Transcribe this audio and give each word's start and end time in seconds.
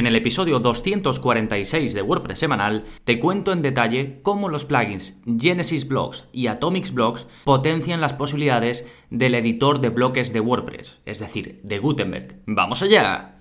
En 0.00 0.06
el 0.06 0.16
episodio 0.16 0.60
246 0.60 1.92
de 1.92 2.00
WordPress 2.00 2.38
semanal 2.38 2.84
te 3.04 3.20
cuento 3.20 3.52
en 3.52 3.60
detalle 3.60 4.20
cómo 4.22 4.48
los 4.48 4.64
plugins 4.64 5.20
Genesis 5.38 5.86
Blocks 5.86 6.26
y 6.32 6.46
Atomics 6.46 6.94
Blocks 6.94 7.26
potencian 7.44 8.00
las 8.00 8.14
posibilidades 8.14 8.86
del 9.10 9.34
editor 9.34 9.78
de 9.78 9.90
bloques 9.90 10.32
de 10.32 10.40
WordPress, 10.40 11.00
es 11.04 11.18
decir, 11.18 11.60
de 11.64 11.78
Gutenberg. 11.80 12.40
¡Vamos 12.46 12.80
allá! 12.80 13.36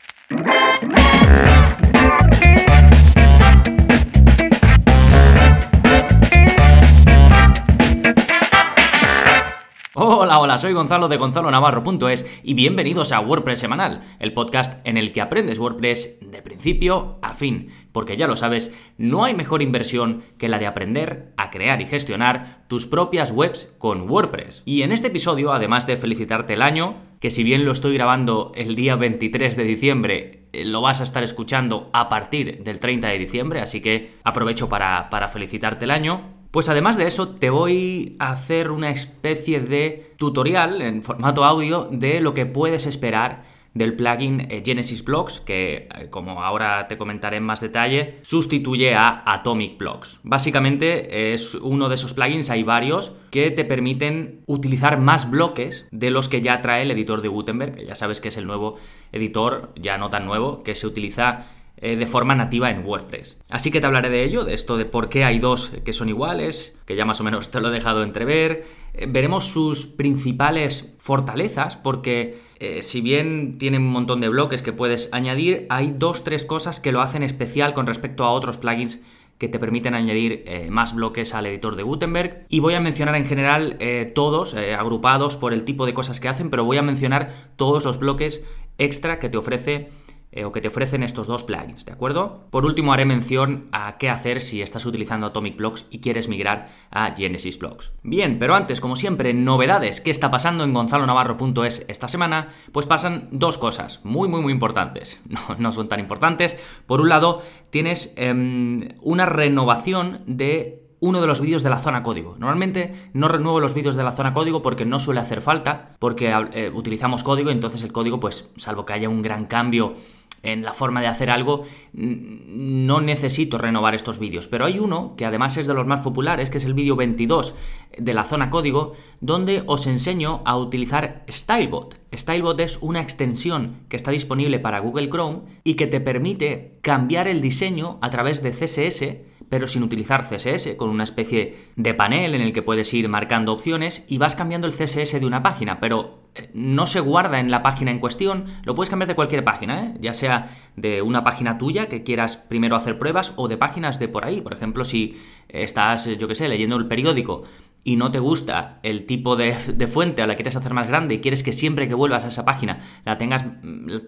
Hola, 10.02 10.40
hola, 10.40 10.58
soy 10.58 10.72
Gonzalo 10.72 11.10
de 11.10 11.18
Gonzalo 11.18 11.52
Navarro.es 11.52 12.26
y 12.42 12.54
bienvenidos 12.54 13.12
a 13.12 13.20
WordPress 13.20 13.60
Semanal, 13.60 14.00
el 14.20 14.32
podcast 14.32 14.80
en 14.88 14.96
el 14.96 15.12
que 15.12 15.20
aprendes 15.20 15.60
WordPress 15.60 16.20
de 16.22 16.42
principio 16.42 17.20
a 17.22 17.34
fin, 17.34 17.68
porque 17.92 18.16
ya 18.16 18.26
lo 18.26 18.38
sabes, 18.38 18.74
no 18.98 19.26
hay 19.26 19.34
mejor 19.34 19.62
inversión 19.62 20.24
que 20.38 20.48
la 20.48 20.58
de 20.58 20.68
aprender 20.68 21.34
a 21.36 21.52
crear 21.52 21.82
y 21.82 21.86
gestionar 21.86 22.64
tus 22.70 22.88
propias 22.88 23.34
webs 23.34 23.74
con 23.78 24.10
WordPress. 24.10 24.64
Y 24.66 24.84
en 24.84 24.94
este 24.94 25.10
episodio, 25.10 25.52
además 25.52 25.86
de 25.86 25.98
felicitarte 25.98 26.54
el 26.54 26.62
año, 26.62 26.96
que 27.20 27.30
si 27.30 27.44
bien 27.44 27.66
lo 27.66 27.74
estoy 27.74 27.94
grabando 27.96 28.54
el 28.56 28.78
día 28.78 28.96
23 28.96 29.58
de 29.58 29.64
diciembre, 29.66 30.48
eh, 30.54 30.64
lo 30.64 30.80
vas 30.80 31.02
a 31.02 31.04
estar 31.04 31.24
escuchando 31.26 31.90
a 31.92 32.08
partir 32.08 32.64
del 32.64 32.80
30 32.80 33.10
de 33.10 33.18
diciembre, 33.18 33.60
así 33.60 33.82
que 33.82 34.14
aprovecho 34.24 34.70
para, 34.70 35.10
para 35.10 35.28
felicitarte 35.28 35.84
el 35.84 35.92
año. 35.92 36.39
Pues 36.52 36.68
además 36.68 36.98
de 36.98 37.06
eso, 37.06 37.30
te 37.30 37.52
voy 37.52 38.16
a 38.18 38.32
hacer 38.32 38.72
una 38.72 38.90
especie 38.90 39.60
de 39.60 40.14
tutorial 40.18 40.82
en 40.82 41.04
formato 41.04 41.44
audio 41.44 41.88
de 41.92 42.22
lo 42.22 42.34
que 42.34 42.48
puedes 42.48 42.88
esperar 42.88 43.44
del 43.76 43.96
plugin 43.96 44.48
eh, 44.50 44.64
Genesis 44.66 45.06
Blocks, 45.06 45.42
que 45.42 45.88
eh, 45.94 46.08
como 46.10 46.44
ahora 46.44 46.88
te 46.88 46.98
comentaré 46.98 47.38
en 47.38 47.44
más 47.44 47.62
detalle, 47.62 48.18
sustituye 48.24 48.96
a 48.96 49.22
Atomic 49.26 49.78
Blocks. 49.78 50.20
Básicamente 50.24 51.34
es 51.34 51.54
uno 51.54 51.88
de 51.88 51.96
esos 51.96 52.16
plugins, 52.16 52.50
hay 52.50 52.64
varios, 52.64 53.14
que 53.30 53.52
te 53.52 53.66
permiten 53.66 54.42
utilizar 54.48 55.00
más 55.00 55.30
bloques 55.30 55.86
de 55.92 56.10
los 56.10 56.30
que 56.30 56.42
ya 56.42 56.62
trae 56.62 56.82
el 56.82 56.90
editor 56.92 57.22
de 57.22 57.28
Gutenberg, 57.28 57.76
que 57.76 57.86
ya 57.86 57.94
sabes 57.94 58.22
que 58.22 58.30
es 58.30 58.38
el 58.38 58.48
nuevo 58.48 58.78
editor, 59.12 59.72
ya 59.76 60.00
no 60.00 60.10
tan 60.10 60.26
nuevo, 60.26 60.64
que 60.64 60.74
se 60.74 60.88
utiliza 60.88 61.46
eh, 61.82 61.96
de 61.96 62.06
forma 62.06 62.36
nativa 62.36 62.70
en 62.72 62.86
WordPress. 62.86 63.38
Así 63.48 63.72
que 63.72 63.80
te 63.80 63.88
hablaré 63.88 64.10
de 64.10 64.26
ello, 64.26 64.44
de 64.44 64.54
esto 64.54 64.76
de 64.76 64.84
por 64.84 65.08
qué 65.08 65.24
hay 65.24 65.40
dos 65.40 65.72
que 65.86 65.94
son 65.94 66.10
iguales, 66.10 66.78
que 66.86 66.98
ya 66.98 67.06
más 67.06 67.22
o 67.22 67.24
menos 67.24 67.50
te 67.52 67.62
lo 67.62 67.70
he 67.70 67.72
dejado 67.72 68.04
entrever. 68.04 68.66
Eh, 68.94 69.06
veremos 69.08 69.46
sus 69.46 69.86
principales 69.86 70.94
fortalezas, 71.00 71.78
porque 71.78 72.42
eh, 72.60 72.82
si 72.82 73.00
bien 73.00 73.58
tienen 73.58 73.84
un 73.84 73.94
montón 73.94 74.20
de 74.20 74.28
bloques 74.28 74.62
que 74.62 74.74
puedes 74.74 75.08
añadir, 75.14 75.68
hay 75.70 75.94
dos, 75.98 76.26
tres 76.26 76.44
cosas 76.44 76.82
que 76.82 76.92
lo 76.92 77.00
hacen 77.00 77.24
especial 77.24 77.74
con 77.74 77.88
respecto 77.88 78.26
a 78.26 78.32
otros 78.32 78.58
plugins 78.58 79.02
que 79.38 79.48
te 79.48 79.58
permiten 79.58 79.94
añadir 79.94 80.44
más 80.70 80.94
bloques 80.94 81.34
al 81.34 81.46
editor 81.46 81.78
de 81.78 81.84
Gutenberg. 81.84 82.46
Y 82.50 82.60
voy 82.60 82.74
a 82.74 82.82
mencionar 82.82 83.16
en 83.16 83.26
general 83.26 83.78
todos, 84.14 84.54
agrupados 84.54 85.38
por 85.38 85.54
el 85.54 85.64
tipo 85.64 85.86
de 85.86 85.94
cosas 85.94 86.20
que 86.20 86.28
hacen, 86.28 86.50
pero 86.50 86.66
voy 86.66 86.76
a 86.76 86.82
mencionar 86.82 87.48
todos 87.56 87.86
los 87.86 88.00
bloques 88.00 88.44
extra 88.78 89.18
que 89.20 89.30
te 89.30 89.38
ofrece 89.38 89.88
eh, 90.32 90.46
o 90.46 90.52
que 90.52 90.62
te 90.62 90.68
ofrecen 90.68 91.02
estos 91.02 91.26
dos 91.26 91.44
plugins, 91.44 91.86
¿de 91.86 91.92
acuerdo? 91.92 92.46
Por 92.52 92.66
último, 92.66 92.94
haré 92.94 93.06
mención 93.06 93.68
a 93.72 93.98
qué 93.98 94.10
hacer 94.10 94.42
si 94.42 94.62
estás 94.62 94.86
utilizando 94.86 95.28
Atomic 95.28 95.58
Blocks 95.58 95.88
y 95.90 96.00
quieres 96.00 96.28
migrar 96.28 96.70
a 96.92 97.16
Genesis 97.16 97.58
Blocks. 97.58 97.92
Bien, 98.04 98.38
pero 98.38 98.54
antes, 98.54 98.80
como 98.80 98.96
siempre, 98.96 99.34
novedades. 99.34 100.02
¿Qué 100.02 100.12
está 100.12 100.30
pasando 100.30 100.64
en 100.64 100.74
gonzalonavarro.es 100.74 101.86
esta 101.88 102.08
semana? 102.08 102.50
Pues 102.72 102.86
pasan 102.86 103.30
dos 103.32 103.58
cosas 103.58 104.02
muy, 104.04 104.30
muy, 104.30 104.42
muy 104.42 104.54
importantes. 104.54 105.20
No, 105.30 105.56
no 105.58 105.72
son 105.72 105.88
tan 105.88 106.00
importantes. 106.00 106.58
Por 106.88 107.02
un 107.02 107.10
lado, 107.10 107.42
tienes 107.70 108.14
em, 108.18 108.90
una 109.02 109.28
renovación 109.28 110.22
de 110.26 110.90
uno 111.00 111.22
de 111.22 111.28
los 111.28 111.40
vídeos 111.40 111.64
de 111.64 111.70
la 111.70 111.80
zona 111.80 112.04
código. 112.04 112.36
Normalmente 112.38 113.10
no 113.14 113.28
renuevo 113.28 113.60
los 113.60 113.74
vídeos 113.74 113.96
de 113.96 114.04
la 114.04 114.12
zona 114.12 114.34
código 114.34 114.62
porque 114.62 114.86
no 114.86 115.00
suele 115.00 115.22
hacer 115.22 115.42
falta, 115.42 115.96
porque 116.00 116.34
eh, 116.54 116.72
utilizamos 116.74 117.24
código 117.24 117.52
entonces 117.52 117.84
el 117.84 117.92
código, 117.92 118.20
pues 118.20 118.50
salvo 118.58 118.86
que 118.86 118.94
haya 118.94 119.08
un 119.08 119.22
gran 119.22 119.46
cambio 119.46 119.96
en 120.44 120.64
la 120.64 120.74
forma 120.74 121.02
de 121.02 121.08
hacer 121.08 121.30
algo, 121.30 121.64
no 121.94 123.02
necesito 123.02 123.58
renovar 123.58 123.96
estos 123.96 124.20
vídeos. 124.20 124.48
Pero 124.48 124.66
hay 124.66 124.80
uno 124.80 125.16
que 125.18 125.26
además 125.26 125.58
es 125.58 125.68
de 125.68 125.74
los 125.74 125.88
más 125.88 126.02
populares, 126.02 126.50
que 126.50 126.58
es 126.58 126.66
el 126.66 126.74
vídeo 126.74 126.96
22 126.96 127.56
de 127.98 128.14
la 128.14 128.24
zona 128.24 128.50
código, 128.50 128.94
donde 129.22 129.64
os 129.66 129.88
enseño 129.88 130.42
a 130.46 130.58
utilizar 130.58 131.24
Stylebot. 131.30 132.00
Stylebot 132.14 132.60
es 132.60 132.80
una 132.82 133.02
extensión 133.02 133.78
que 133.90 133.96
está 133.96 134.12
disponible 134.12 134.60
para 134.60 134.80
Google 134.80 135.10
Chrome 135.10 135.42
y 135.64 135.76
que 135.76 135.88
te 135.88 136.00
permite 136.00 136.78
cambiar 136.82 137.28
el 137.28 137.42
diseño 137.42 138.00
a 138.02 138.10
través 138.10 138.42
de 138.42 138.52
CSS 138.52 139.30
pero 139.50 139.68
sin 139.68 139.84
utilizar 139.84 140.24
CSS, 140.24 140.76
con 140.78 140.90
una 140.90 141.04
especie 141.04 141.68
de 141.76 141.94
panel 141.94 142.36
en 142.36 142.42
el 142.42 142.54
que 142.54 142.62
puedes 142.62 142.94
ir 142.94 143.10
marcando 143.10 143.52
opciones 143.52 144.06
y 144.08 144.18
vas 144.18 144.36
cambiando 144.36 144.68
el 144.68 144.74
CSS 144.74 145.20
de 145.20 145.26
una 145.26 145.44
página, 145.44 145.80
pero 145.80 146.20
eh, 146.36 146.50
no 146.54 146.88
se 146.88 147.00
guarda 147.00 147.40
en 147.40 147.52
la 147.52 147.64
página 147.64 147.92
en 147.92 148.00
cuestión, 148.00 148.46
lo 148.64 148.76
puedes 148.76 148.90
cambiar 148.90 149.08
de 149.08 149.16
cualquier 149.16 149.44
página, 149.44 149.84
¿eh? 149.84 149.94
ya 150.00 150.14
sea 150.14 150.50
de 150.76 151.02
una 151.02 151.24
página 151.24 151.58
tuya 151.58 151.88
que 151.88 152.04
quieras 152.04 152.38
primero 152.38 152.76
hacer 152.76 153.00
pruebas 153.00 153.34
o 153.36 153.48
de 153.48 153.58
páginas 153.58 154.00
de 154.00 154.08
por 154.08 154.26
ahí. 154.26 154.42
Por 154.42 154.54
ejemplo, 154.54 154.86
si 154.86 155.20
estás, 155.48 156.06
yo 156.06 156.28
qué 156.28 156.36
sé, 156.36 156.48
leyendo 156.48 156.78
el 156.78 156.88
periódico 156.88 157.44
y 157.84 157.96
no 157.96 158.12
te 158.12 158.20
gusta 158.20 158.80
el 158.84 159.06
tipo 159.06 159.36
de, 159.36 159.54
fuente 159.88 160.22
a 160.22 160.28
la 160.28 160.36
quieres 160.36 160.56
hacer 160.56 160.74
más 160.74 160.88
grande 160.88 161.16
y 161.16 161.20
quieres 161.22 161.44
que 161.44 161.54
siempre 161.54 161.88
que 161.88 161.94
vuelvas 161.94 162.26
a 162.26 162.28
esa 162.28 162.46
página 162.46 162.80
la 163.06 163.18
tengas, 163.18 163.46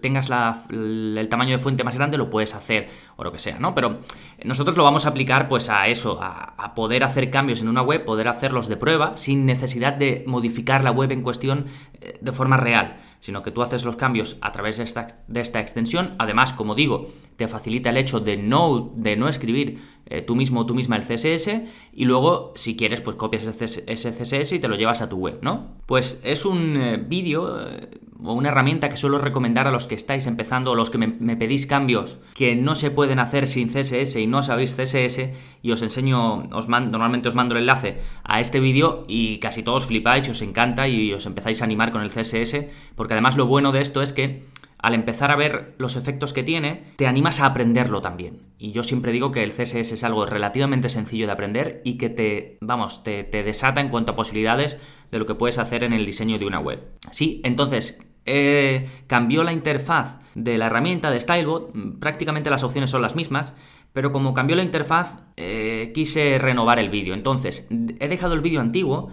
tengas 0.00 0.30
el 0.70 1.26
tamaño 1.30 1.52
de 1.52 1.58
fuente 1.58 1.82
más 1.82 1.94
grande, 1.94 2.18
lo 2.18 2.30
puedes 2.30 2.54
hacer 2.54 2.88
o 3.16 3.24
lo 3.24 3.32
que 3.32 3.38
sea, 3.38 3.58
¿no? 3.58 3.74
Pero 3.74 4.00
nosotros 4.44 4.76
lo 4.76 4.84
vamos 4.84 5.06
a 5.06 5.10
aplicar 5.10 5.48
pues 5.48 5.68
a 5.68 5.88
eso, 5.88 6.18
a, 6.22 6.74
poder 6.74 7.04
hacer 7.04 7.30
cambios 7.30 7.60
en 7.60 7.68
una 7.68 7.82
web, 7.82 8.04
poder 8.04 8.28
hacerlos 8.28 8.68
de 8.68 8.76
prueba 8.76 9.16
sin 9.16 9.44
necesidad 9.44 9.92
de 9.92 10.24
modificar 10.26 10.84
la 10.84 10.90
web 10.90 11.12
en 11.12 11.22
cuestión 11.22 11.66
eh, 12.00 12.18
de 12.20 12.32
forma 12.32 12.56
real 12.56 12.96
sino 13.22 13.42
que 13.44 13.52
tú 13.52 13.62
haces 13.62 13.84
los 13.84 13.94
cambios 13.94 14.36
a 14.40 14.50
través 14.50 14.78
de 14.78 14.84
esta, 14.84 15.06
de 15.28 15.40
esta 15.40 15.60
extensión. 15.60 16.16
Además, 16.18 16.52
como 16.52 16.74
digo, 16.74 17.12
te 17.36 17.46
facilita 17.46 17.90
el 17.90 17.96
hecho 17.96 18.18
de 18.18 18.36
no, 18.36 18.92
de 18.96 19.16
no 19.16 19.28
escribir 19.28 19.78
eh, 20.06 20.22
tú 20.22 20.34
mismo 20.34 20.60
o 20.60 20.66
tú 20.66 20.74
misma 20.74 20.96
el 20.96 21.04
CSS 21.04 21.62
y 21.92 22.04
luego, 22.04 22.52
si 22.56 22.76
quieres, 22.76 23.00
pues 23.00 23.16
copias 23.16 23.46
ese 23.46 24.10
CSS 24.10 24.52
y 24.54 24.58
te 24.58 24.66
lo 24.66 24.74
llevas 24.74 25.02
a 25.02 25.08
tu 25.08 25.18
web, 25.18 25.38
¿no? 25.40 25.76
Pues 25.86 26.20
es 26.24 26.44
un 26.44 26.76
eh, 26.76 26.96
vídeo 26.96 27.64
eh, 27.64 27.90
o 28.24 28.32
una 28.32 28.48
herramienta 28.48 28.88
que 28.88 28.96
suelo 28.96 29.18
recomendar 29.18 29.66
a 29.66 29.70
los 29.70 29.86
que 29.86 29.94
estáis 29.94 30.26
empezando 30.26 30.72
o 30.72 30.74
los 30.74 30.90
que 30.90 30.98
me, 30.98 31.36
pedís 31.36 31.66
cambios 31.66 32.18
que 32.34 32.56
no 32.56 32.74
se 32.74 32.90
pueden 32.90 33.18
hacer 33.18 33.46
sin 33.46 33.68
CSS 33.68 34.16
y 34.16 34.26
no 34.26 34.42
sabéis 34.42 34.74
CSS 34.74 35.30
y 35.62 35.70
os 35.72 35.82
enseño, 35.82 36.48
os 36.50 36.68
normalmente 36.68 37.28
os 37.28 37.34
mando 37.34 37.54
el 37.54 37.62
enlace 37.62 37.98
a 38.24 38.40
este 38.40 38.60
vídeo 38.60 39.04
y 39.08 39.38
casi 39.38 39.62
todos 39.62 39.86
flipáis, 39.86 40.28
os 40.28 40.42
encanta 40.42 40.88
y 40.88 41.12
os 41.12 41.26
empezáis 41.26 41.60
a 41.62 41.64
animar 41.64 41.92
con 41.92 42.02
el 42.02 42.10
CSS 42.10 42.66
porque 42.94 43.14
además 43.14 43.36
lo 43.36 43.46
bueno 43.46 43.72
de 43.72 43.80
esto 43.80 44.02
es 44.02 44.12
que 44.12 44.44
al 44.82 44.94
empezar 44.94 45.30
a 45.30 45.36
ver 45.36 45.74
los 45.78 45.94
efectos 45.94 46.32
que 46.32 46.42
tiene, 46.42 46.82
te 46.96 47.06
animas 47.06 47.40
a 47.40 47.46
aprenderlo 47.46 48.02
también. 48.02 48.40
Y 48.58 48.72
yo 48.72 48.82
siempre 48.82 49.12
digo 49.12 49.30
que 49.30 49.44
el 49.44 49.52
CSS 49.52 49.92
es 49.92 50.04
algo 50.04 50.26
relativamente 50.26 50.88
sencillo 50.88 51.26
de 51.26 51.32
aprender 51.32 51.80
y 51.84 51.98
que 51.98 52.10
te, 52.10 52.58
vamos, 52.60 53.04
te, 53.04 53.22
desata 53.22 53.80
en 53.80 53.88
cuanto 53.88 54.12
a 54.12 54.16
posibilidades 54.16 54.78
de 55.12 55.18
lo 55.20 55.26
que 55.26 55.36
puedes 55.36 55.58
hacer 55.58 55.84
en 55.84 55.92
el 55.92 56.04
diseño 56.04 56.38
de 56.38 56.46
una 56.46 56.58
web. 56.58 56.80
Sí, 57.12 57.40
entonces, 57.44 58.00
eh, 58.26 58.88
cambió 59.06 59.44
la 59.44 59.52
interfaz 59.52 60.18
de 60.34 60.58
la 60.58 60.66
herramienta 60.66 61.10
de 61.10 61.20
Stylebot, 61.20 61.72
prácticamente 61.98 62.50
las 62.50 62.64
opciones 62.64 62.90
son 62.90 63.02
las 63.02 63.14
mismas, 63.14 63.52
pero 63.92 64.12
como 64.12 64.32
cambió 64.32 64.56
la 64.56 64.62
interfaz, 64.62 65.18
eh, 65.36 65.92
quise 65.94 66.38
renovar 66.38 66.78
el 66.78 66.88
vídeo. 66.88 67.14
Entonces, 67.14 67.68
he 67.70 68.08
dejado 68.08 68.34
el 68.34 68.40
vídeo 68.40 68.60
antiguo 68.60 69.10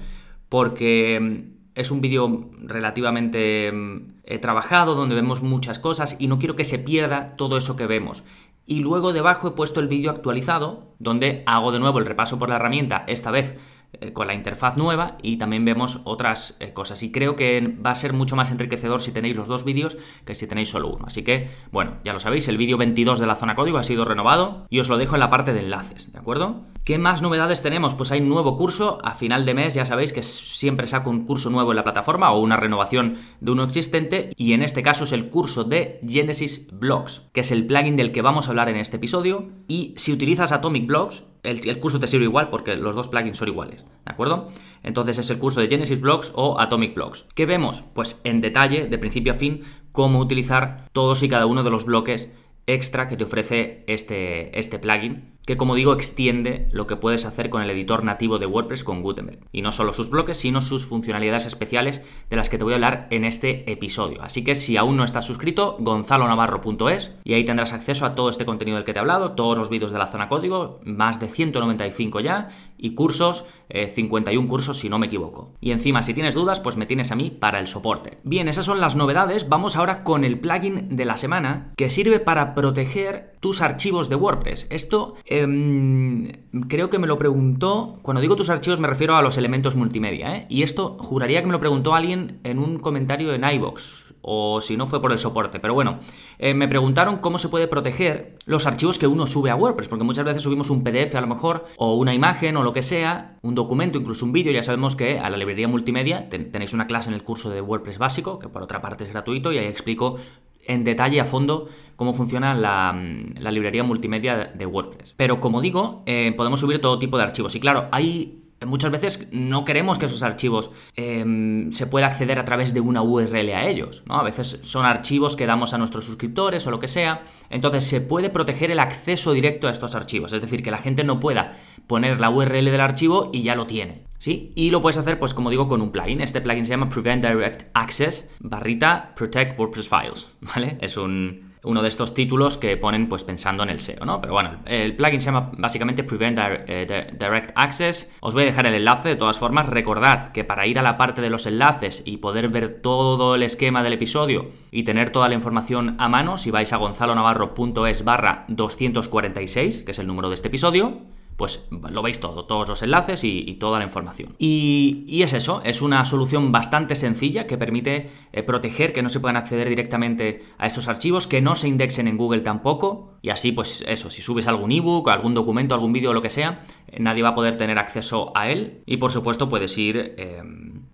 porque 0.47 1.45
es 1.75 1.91
un 1.91 2.01
vídeo 2.01 2.49
relativamente 2.61 3.71
mm, 3.71 4.39
trabajado, 4.41 4.95
donde 4.95 5.15
vemos 5.15 5.41
muchas 5.41 5.79
cosas 5.79 6.15
y 6.19 6.27
no 6.27 6.39
quiero 6.39 6.55
que 6.55 6.65
se 6.65 6.79
pierda 6.79 7.35
todo 7.35 7.57
eso 7.57 7.75
que 7.75 7.87
vemos. 7.87 8.23
Y 8.69 8.81
luego 8.81 9.13
debajo 9.13 9.47
he 9.47 9.51
puesto 9.51 9.79
el 9.79 9.87
vídeo 9.87 10.11
actualizado, 10.11 10.93
donde 10.99 11.41
hago 11.47 11.71
de 11.71 11.79
nuevo 11.79 11.97
el 11.97 12.05
repaso 12.05 12.37
por 12.37 12.49
la 12.49 12.57
herramienta, 12.57 13.03
esta 13.07 13.31
vez 13.31 13.57
eh, 13.93 14.13
con 14.13 14.27
la 14.27 14.35
interfaz 14.35 14.77
nueva 14.77 15.17
y 15.23 15.37
también 15.37 15.65
vemos 15.65 16.01
otras 16.03 16.55
eh, 16.59 16.73
cosas. 16.73 17.01
Y 17.01 17.11
creo 17.11 17.35
que 17.35 17.75
va 17.83 17.91
a 17.91 17.95
ser 17.95 18.13
mucho 18.13 18.35
más 18.35 18.51
enriquecedor 18.51 19.01
si 19.01 19.11
tenéis 19.11 19.35
los 19.35 19.47
dos 19.47 19.63
vídeos 19.63 19.97
que 20.25 20.35
si 20.35 20.47
tenéis 20.47 20.69
solo 20.69 20.89
uno. 20.89 21.05
Así 21.07 21.23
que, 21.23 21.49
bueno, 21.71 21.97
ya 22.03 22.13
lo 22.13 22.19
sabéis, 22.19 22.47
el 22.47 22.57
vídeo 22.57 22.77
22 22.77 23.19
de 23.19 23.25
la 23.25 23.35
zona 23.35 23.55
código 23.55 23.79
ha 23.79 23.83
sido 23.83 24.05
renovado 24.05 24.67
y 24.69 24.79
os 24.79 24.89
lo 24.89 24.97
dejo 24.97 25.15
en 25.15 25.21
la 25.21 25.31
parte 25.31 25.53
de 25.53 25.61
enlaces, 25.61 26.13
¿de 26.13 26.19
acuerdo? 26.19 26.65
¿Qué 26.89 26.97
más 26.97 27.21
novedades 27.21 27.61
tenemos? 27.61 27.93
Pues 27.93 28.11
hay 28.11 28.19
un 28.19 28.29
nuevo 28.29 28.57
curso. 28.57 28.97
A 29.03 29.13
final 29.13 29.45
de 29.45 29.53
mes 29.53 29.75
ya 29.75 29.85
sabéis 29.85 30.11
que 30.11 30.23
siempre 30.23 30.87
saco 30.87 31.11
un 31.11 31.23
curso 31.23 31.51
nuevo 31.51 31.71
en 31.71 31.75
la 31.75 31.83
plataforma 31.83 32.31
o 32.31 32.39
una 32.39 32.57
renovación 32.57 33.13
de 33.41 33.51
uno 33.51 33.63
existente 33.63 34.31
y 34.35 34.53
en 34.53 34.63
este 34.63 34.81
caso 34.81 35.03
es 35.03 35.11
el 35.11 35.29
curso 35.29 35.63
de 35.63 35.99
Genesis 36.03 36.67
Blocks, 36.71 37.27
que 37.31 37.41
es 37.41 37.51
el 37.51 37.67
plugin 37.67 37.95
del 37.95 38.11
que 38.11 38.23
vamos 38.23 38.47
a 38.47 38.49
hablar 38.49 38.69
en 38.69 38.77
este 38.77 38.97
episodio. 38.97 39.49
Y 39.67 39.93
si 39.97 40.11
utilizas 40.11 40.51
Atomic 40.51 40.87
Blocks, 40.87 41.25
el, 41.43 41.79
curso 41.79 41.99
te 41.99 42.07
sirve 42.07 42.25
igual 42.25 42.49
porque 42.49 42.75
los 42.75 42.95
dos 42.95 43.07
plugins 43.07 43.37
son 43.37 43.49
iguales, 43.49 43.85
¿de 43.85 44.11
acuerdo? 44.11 44.47
Entonces 44.81 45.19
es 45.19 45.29
el 45.29 45.37
curso 45.37 45.61
de 45.61 45.67
Genesis 45.67 46.01
Blocks 46.01 46.31
o 46.33 46.59
Atomic 46.59 46.95
Blocks. 46.95 47.27
¿Qué 47.35 47.45
vemos? 47.45 47.83
Pues 47.93 48.19
en 48.23 48.41
detalle, 48.41 48.87
de 48.87 48.97
principio 48.97 49.33
a 49.33 49.35
fin, 49.35 49.61
cómo 49.91 50.17
utilizar 50.17 50.87
todos 50.91 51.21
y 51.21 51.29
cada 51.29 51.45
uno 51.45 51.61
de 51.61 51.69
los 51.69 51.85
bloques 51.85 52.31
extra 52.65 53.07
que 53.07 53.17
te 53.17 53.23
ofrece 53.25 53.83
este, 53.87 54.57
este 54.57 54.79
plugin 54.79 55.37
que 55.45 55.57
como 55.57 55.75
digo 55.75 55.93
extiende 55.93 56.67
lo 56.71 56.85
que 56.85 56.95
puedes 56.95 57.25
hacer 57.25 57.49
con 57.49 57.61
el 57.61 57.69
editor 57.71 58.03
nativo 58.03 58.37
de 58.37 58.45
WordPress 58.45 58.83
con 58.83 59.01
Gutenberg. 59.01 59.39
Y 59.51 59.61
no 59.61 59.71
solo 59.71 59.93
sus 59.93 60.09
bloques, 60.09 60.37
sino 60.37 60.61
sus 60.61 60.85
funcionalidades 60.85 61.45
especiales 61.45 62.03
de 62.29 62.35
las 62.35 62.49
que 62.49 62.57
te 62.57 62.63
voy 62.63 62.73
a 62.73 62.75
hablar 62.75 63.07
en 63.09 63.25
este 63.25 63.71
episodio. 63.71 64.21
Así 64.21 64.43
que 64.43 64.55
si 64.55 64.77
aún 64.77 64.97
no 64.97 65.03
estás 65.03 65.25
suscrito, 65.25 65.77
gonzalonavarro.es 65.79 67.15
y 67.23 67.33
ahí 67.33 67.45
tendrás 67.45 67.73
acceso 67.73 68.05
a 68.05 68.15
todo 68.15 68.29
este 68.29 68.45
contenido 68.45 68.77
del 68.77 68.85
que 68.85 68.93
te 68.93 68.99
he 68.99 69.01
hablado, 69.01 69.31
todos 69.31 69.57
los 69.57 69.69
vídeos 69.69 69.91
de 69.91 69.97
la 69.97 70.07
zona 70.07 70.29
código, 70.29 70.79
más 70.83 71.19
de 71.19 71.27
195 71.27 72.19
ya, 72.19 72.49
y 72.77 72.93
cursos, 72.93 73.45
51 73.69 74.45
eh, 74.45 74.47
cursos 74.47 74.77
si 74.77 74.89
no 74.89 74.99
me 74.99 75.07
equivoco. 75.07 75.53
Y 75.61 75.71
encima, 75.71 76.01
si 76.03 76.13
tienes 76.13 76.35
dudas, 76.35 76.59
pues 76.59 76.77
me 76.77 76.85
tienes 76.85 77.11
a 77.11 77.15
mí 77.15 77.29
para 77.29 77.59
el 77.59 77.67
soporte. 77.67 78.19
Bien, 78.23 78.47
esas 78.47 78.65
son 78.65 78.79
las 78.79 78.95
novedades. 78.95 79.49
Vamos 79.49 79.75
ahora 79.75 80.03
con 80.03 80.23
el 80.23 80.39
plugin 80.39 80.95
de 80.95 81.05
la 81.05 81.17
semana 81.17 81.73
que 81.75 81.89
sirve 81.89 82.19
para 82.19 82.55
proteger 82.55 83.33
tus 83.39 83.61
archivos 83.61 84.09
de 84.09 84.15
WordPress. 84.15 84.67
Esto 84.69 85.15
em, 85.29 86.31
creo 86.67 86.89
que 86.89 86.99
me 86.99 87.07
lo 87.07 87.17
preguntó, 87.17 87.99
cuando 88.01 88.21
digo 88.21 88.35
tus 88.35 88.49
archivos 88.49 88.79
me 88.79 88.87
refiero 88.87 89.15
a 89.15 89.21
los 89.21 89.37
elementos 89.37 89.75
multimedia, 89.75 90.35
¿eh? 90.35 90.45
y 90.49 90.63
esto 90.63 90.97
juraría 90.99 91.41
que 91.41 91.47
me 91.47 91.53
lo 91.53 91.59
preguntó 91.59 91.95
alguien 91.95 92.39
en 92.43 92.59
un 92.59 92.79
comentario 92.79 93.33
en 93.33 93.43
iVoox 93.43 94.09
o 94.21 94.61
si 94.61 94.77
no 94.77 94.87
fue 94.87 95.01
por 95.01 95.11
el 95.11 95.17
soporte. 95.17 95.59
Pero 95.59 95.73
bueno, 95.73 95.99
eh, 96.37 96.53
me 96.53 96.67
preguntaron 96.67 97.17
cómo 97.17 97.39
se 97.39 97.49
puede 97.49 97.67
proteger 97.67 98.37
los 98.45 98.67
archivos 98.67 98.99
que 98.99 99.07
uno 99.07 99.27
sube 99.27 99.49
a 99.49 99.55
WordPress, 99.55 99.87
porque 99.87 100.03
muchas 100.03 100.25
veces 100.25 100.41
subimos 100.41 100.69
un 100.69 100.83
PDF 100.83 101.15
a 101.15 101.21
lo 101.21 101.27
mejor, 101.27 101.65
o 101.77 101.95
una 101.95 102.13
imagen 102.13 102.57
o 102.57 102.63
lo 102.63 102.73
que 102.73 102.81
sea, 102.81 103.37
un 103.41 103.55
documento, 103.55 103.97
incluso 103.97 104.25
un 104.25 104.31
vídeo, 104.31 104.51
ya 104.51 104.63
sabemos 104.63 104.95
que 104.95 105.19
a 105.19 105.29
la 105.29 105.37
librería 105.37 105.67
multimedia 105.67 106.29
tenéis 106.29 106.73
una 106.73 106.87
clase 106.87 107.09
en 107.09 107.15
el 107.15 107.23
curso 107.23 107.49
de 107.49 107.61
WordPress 107.61 107.97
básico, 107.97 108.39
que 108.39 108.49
por 108.49 108.61
otra 108.61 108.81
parte 108.81 109.03
es 109.03 109.09
gratuito, 109.09 109.51
y 109.51 109.57
ahí 109.57 109.67
explico 109.67 110.17
en 110.65 110.83
detalle 110.83 111.19
a 111.19 111.25
fondo 111.25 111.69
cómo 111.95 112.13
funciona 112.13 112.53
la, 112.53 113.51
librería 113.51 113.83
multimedia 113.83 114.45
de 114.55 114.65
WordPress. 114.65 115.15
Pero 115.17 115.41
como 115.41 115.59
digo, 115.59 116.03
eh, 116.05 116.33
podemos 116.37 116.61
subir 116.61 116.79
todo 116.79 116.97
tipo 116.97 117.17
de 117.17 117.23
archivos. 117.23 117.55
Y 117.55 117.59
claro, 117.59 117.89
hay 117.91 118.38
muchas 118.65 118.91
veces 118.91 119.27
no 119.31 119.63
queremos 119.63 119.97
que 119.97 120.05
esos 120.05 120.23
archivos 120.23 120.71
em, 120.95 121.71
se 121.71 121.87
pueda 121.87 122.07
acceder 122.07 122.39
a 122.39 122.45
través 122.45 122.73
de 122.73 122.81
una 122.81 123.01
URL 123.01 123.49
a 123.53 123.67
ellos, 123.67 124.03
¿no? 124.05 124.19
A 124.19 124.23
veces 124.23 124.59
son 124.63 124.85
archivos 124.85 125.35
que 125.35 125.45
damos 125.45 125.73
a 125.73 125.77
nuestros 125.77 126.05
suscriptores 126.05 126.65
o 126.67 126.71
lo 126.71 126.79
que 126.79 126.87
sea. 126.87 127.23
Entonces 127.49 127.85
se 127.85 128.01
puede 128.01 128.29
proteger 128.29 128.71
el 128.71 128.79
acceso 128.79 129.33
directo 129.33 129.67
a 129.67 129.71
estos 129.71 129.95
archivos, 129.95 130.33
es 130.33 130.41
decir, 130.41 130.63
que 130.63 130.71
la 130.71 130.77
gente 130.77 131.03
no 131.03 131.19
pueda 131.19 131.53
poner 131.87 132.19
la 132.19 132.29
URL 132.29 132.65
del 132.65 132.81
archivo 132.81 133.29
y 133.33 133.43
ya 133.43 133.55
lo 133.55 133.65
tiene. 133.65 134.03
¿Sí? 134.17 134.51
Y 134.53 134.69
lo 134.69 134.81
puedes 134.81 134.97
hacer, 134.97 135.17
pues 135.17 135.33
como 135.33 135.49
digo, 135.49 135.69
con 135.69 135.81
un 135.81 135.91
plugin. 135.93 136.19
Este 136.19 136.41
plugin 136.41 136.65
se 136.65 136.71
llama 136.71 136.89
Prevent 136.89 137.25
Direct 137.25 137.67
Access 137.73 138.29
barrita 138.39 139.13
Protect 139.15 139.57
WordPress 139.57 139.87
Files, 139.87 140.29
¿vale? 140.41 140.77
Es 140.81 140.97
un, 140.97 141.48
uno 141.63 141.81
de 141.81 141.89
estos 141.89 142.13
títulos 142.13 142.57
que 142.57 142.77
ponen 142.77 143.09
pues 143.09 143.23
pensando 143.23 143.63
en 143.63 143.69
el 143.69 143.79
SEO, 143.79 144.05
¿no? 144.05 144.21
Pero 144.21 144.33
bueno, 144.33 144.59
el 144.65 144.95
plugin 144.95 145.19
se 145.19 145.25
llama 145.25 145.51
básicamente 145.57 146.03
Prevent 146.03 146.39
eh, 146.39 147.07
Direct 147.19 147.51
Access. 147.55 148.11
Os 148.21 148.33
voy 148.33 148.43
a 148.43 148.45
dejar 148.47 148.65
el 148.67 148.75
enlace 148.75 149.09
de 149.09 149.15
todas 149.15 149.37
formas. 149.37 149.67
Recordad 149.67 150.29
que 150.29 150.43
para 150.43 150.67
ir 150.67 150.79
a 150.79 150.81
la 150.81 150.97
parte 150.97 151.21
de 151.21 151.29
los 151.29 151.45
enlaces 151.45 152.01
y 152.05 152.17
poder 152.17 152.49
ver 152.49 152.81
todo 152.81 153.35
el 153.35 153.43
esquema 153.43 153.83
del 153.83 153.93
episodio 153.93 154.51
y 154.71 154.83
tener 154.83 155.09
toda 155.09 155.27
la 155.27 155.35
información 155.35 155.95
a 155.99 156.07
mano, 156.07 156.37
si 156.37 156.51
vais 156.51 156.71
a 156.71 156.77
gonzalonavarro.es 156.77 158.03
barra 158.03 158.45
246, 158.47 159.83
que 159.83 159.91
es 159.91 159.99
el 159.99 160.07
número 160.07 160.29
de 160.29 160.35
este 160.35 160.47
episodio, 160.47 161.01
pues 161.39 161.69
lo 161.71 162.01
veis 162.01 162.19
todo, 162.19 162.43
todos 162.43 162.67
los 162.67 162.83
enlaces 162.83 163.23
y, 163.23 163.55
toda 163.61 163.79
la 163.79 163.85
información. 163.85 164.35
Y, 164.37 165.21
es 165.23 165.31
eso, 165.31 165.61
es 165.63 165.81
una 165.81 166.03
solución 166.03 166.51
bastante 166.51 166.97
sencilla 166.97 167.47
que 167.47 167.57
permite 167.57 168.09
eh, 168.33 168.43
proteger 168.43 168.91
que 168.91 169.01
no 169.01 169.07
se 169.07 169.21
puedan 169.21 169.37
acceder 169.37 169.69
directamente 169.69 170.43
a 170.57 170.67
estos 170.67 170.89
archivos, 170.89 171.27
que 171.27 171.41
no 171.41 171.55
se 171.55 171.69
indexen 171.69 172.09
en 172.09 172.17
Google 172.17 172.41
tampoco, 172.41 173.13
y 173.21 173.29
así 173.29 173.53
pues 173.53 173.85
eso, 173.87 174.09
si 174.09 174.21
subes 174.21 174.47
algún 174.47 174.73
ebook, 174.73 175.07
algún 175.07 175.33
documento, 175.33 175.73
algún 175.73 175.93
vídeo 175.93 176.09
o 176.09 176.13
lo 176.13 176.21
que 176.21 176.29
sea, 176.29 176.65
nadie 176.97 177.23
va 177.23 177.29
a 177.29 177.35
poder 177.35 177.57
tener 177.57 177.77
acceso 177.77 178.31
a 178.35 178.49
él 178.49 178.83
y 178.85 178.97
por 178.97 179.11
supuesto 179.11 179.49
puedes 179.49 179.77
ir... 179.77 180.15
Eh, 180.17 180.43